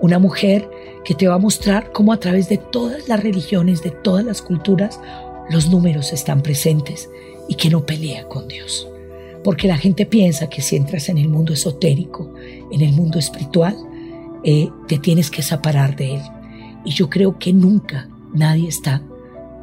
una 0.00 0.18
mujer 0.18 0.68
que 1.04 1.14
te 1.14 1.28
va 1.28 1.34
a 1.34 1.38
mostrar 1.38 1.92
cómo 1.92 2.12
a 2.12 2.20
través 2.20 2.48
de 2.48 2.58
todas 2.58 3.08
las 3.08 3.22
religiones, 3.22 3.82
de 3.82 3.90
todas 3.90 4.24
las 4.24 4.42
culturas, 4.42 5.00
los 5.50 5.68
números 5.70 6.12
están 6.12 6.42
presentes 6.42 7.10
y 7.48 7.54
que 7.54 7.70
no 7.70 7.84
pelea 7.84 8.24
con 8.28 8.46
Dios. 8.48 8.86
Porque 9.42 9.68
la 9.68 9.78
gente 9.78 10.04
piensa 10.06 10.48
que 10.50 10.60
si 10.60 10.76
entras 10.76 11.08
en 11.08 11.18
el 11.18 11.28
mundo 11.28 11.52
esotérico, 11.52 12.32
en 12.70 12.82
el 12.82 12.92
mundo 12.92 13.18
espiritual, 13.18 13.76
eh, 14.44 14.68
te 14.86 14.98
tienes 14.98 15.30
que 15.30 15.42
separar 15.42 15.96
de 15.96 16.16
Él. 16.16 16.22
Y 16.84 16.92
yo 16.92 17.08
creo 17.08 17.38
que 17.38 17.52
nunca 17.52 18.08
nadie 18.34 18.68
está 18.68 19.02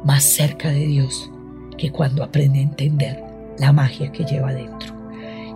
más 0.04 0.24
cerca 0.24 0.70
de 0.70 0.86
Dios 0.86 1.30
que 1.76 1.90
cuando 1.90 2.22
aprende 2.22 2.58
a 2.58 2.62
entender 2.62 3.22
la 3.58 3.72
magia 3.72 4.12
que 4.12 4.24
lleva 4.24 4.52
dentro. 4.52 4.97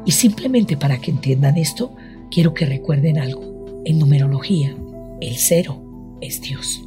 Y 0.05 0.13
simplemente 0.13 0.77
para 0.77 1.01
que 1.01 1.11
entiendan 1.11 1.57
esto, 1.57 1.95
quiero 2.31 2.55
que 2.55 2.67
recuerden 2.67 3.19
algo. 3.19 3.83
En 3.85 3.99
numerología, 3.99 4.75
el 5.21 5.37
cero 5.37 6.19
es 6.21 6.41
Dios. 6.41 6.83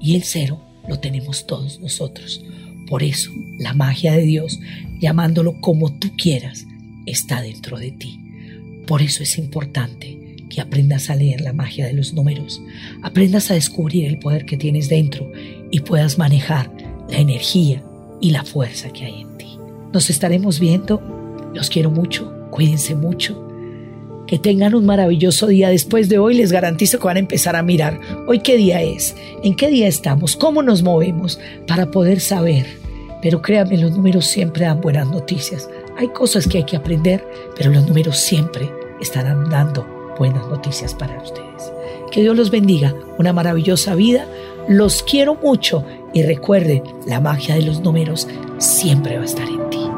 Y 0.00 0.16
el 0.16 0.24
cero 0.24 0.60
lo 0.88 0.98
tenemos 0.98 1.46
todos 1.46 1.80
nosotros. 1.80 2.44
Por 2.86 3.02
eso, 3.02 3.30
la 3.58 3.72
magia 3.72 4.12
de 4.12 4.22
Dios, 4.22 4.60
llamándolo 5.00 5.60
como 5.60 5.98
tú 5.98 6.10
quieras, 6.16 6.66
está 7.06 7.40
dentro 7.40 7.78
de 7.78 7.92
ti. 7.92 8.20
Por 8.86 9.00
eso 9.00 9.22
es 9.22 9.38
importante 9.38 10.36
que 10.50 10.60
aprendas 10.60 11.08
a 11.10 11.16
leer 11.16 11.40
la 11.40 11.52
magia 11.52 11.86
de 11.86 11.94
los 11.94 12.12
números, 12.12 12.60
aprendas 13.02 13.50
a 13.50 13.54
descubrir 13.54 14.04
el 14.04 14.18
poder 14.18 14.44
que 14.44 14.56
tienes 14.56 14.88
dentro 14.88 15.30
y 15.70 15.80
puedas 15.80 16.18
manejar 16.18 16.70
la 17.08 17.18
energía 17.18 17.82
y 18.20 18.30
la 18.30 18.44
fuerza 18.44 18.90
que 18.90 19.04
hay 19.04 19.22
en 19.22 19.38
ti. 19.38 19.58
Nos 19.92 20.10
estaremos 20.10 20.60
viendo, 20.60 21.00
los 21.54 21.70
quiero 21.70 21.90
mucho, 21.90 22.32
cuídense 22.50 22.94
mucho. 22.94 23.40
Que 24.26 24.38
tengan 24.38 24.74
un 24.74 24.86
maravilloso 24.86 25.46
día. 25.46 25.68
Después 25.68 26.08
de 26.08 26.18
hoy 26.18 26.34
les 26.34 26.50
garantizo 26.50 26.98
que 26.98 27.04
van 27.04 27.16
a 27.16 27.20
empezar 27.20 27.56
a 27.56 27.62
mirar 27.62 28.00
hoy 28.26 28.40
qué 28.40 28.56
día 28.56 28.82
es, 28.82 29.14
en 29.42 29.54
qué 29.54 29.68
día 29.68 29.86
estamos, 29.86 30.34
cómo 30.34 30.62
nos 30.62 30.82
movemos 30.82 31.38
para 31.66 31.90
poder 31.90 32.20
saber. 32.20 32.66
Pero 33.22 33.42
créanme, 33.42 33.78
los 33.78 33.92
números 33.92 34.26
siempre 34.26 34.64
dan 34.64 34.80
buenas 34.80 35.08
noticias. 35.08 35.68
Hay 35.96 36.08
cosas 36.08 36.46
que 36.46 36.58
hay 36.58 36.64
que 36.64 36.76
aprender, 36.76 37.24
pero 37.56 37.70
los 37.70 37.86
números 37.86 38.18
siempre 38.18 38.70
estarán 39.00 39.48
dando 39.48 39.86
buenas 40.18 40.46
noticias 40.48 40.94
para 40.94 41.20
ustedes. 41.22 41.72
Que 42.10 42.22
Dios 42.22 42.36
los 42.36 42.50
bendiga, 42.50 42.94
una 43.18 43.32
maravillosa 43.32 43.94
vida. 43.94 44.26
Los 44.68 45.02
quiero 45.02 45.34
mucho 45.34 45.84
y 46.12 46.22
recuerden, 46.22 46.82
la 47.06 47.20
magia 47.20 47.54
de 47.54 47.62
los 47.62 47.80
números 47.80 48.28
siempre 48.58 49.16
va 49.16 49.22
a 49.22 49.26
estar 49.26 49.48
en 49.48 49.70
ti. 49.70 49.93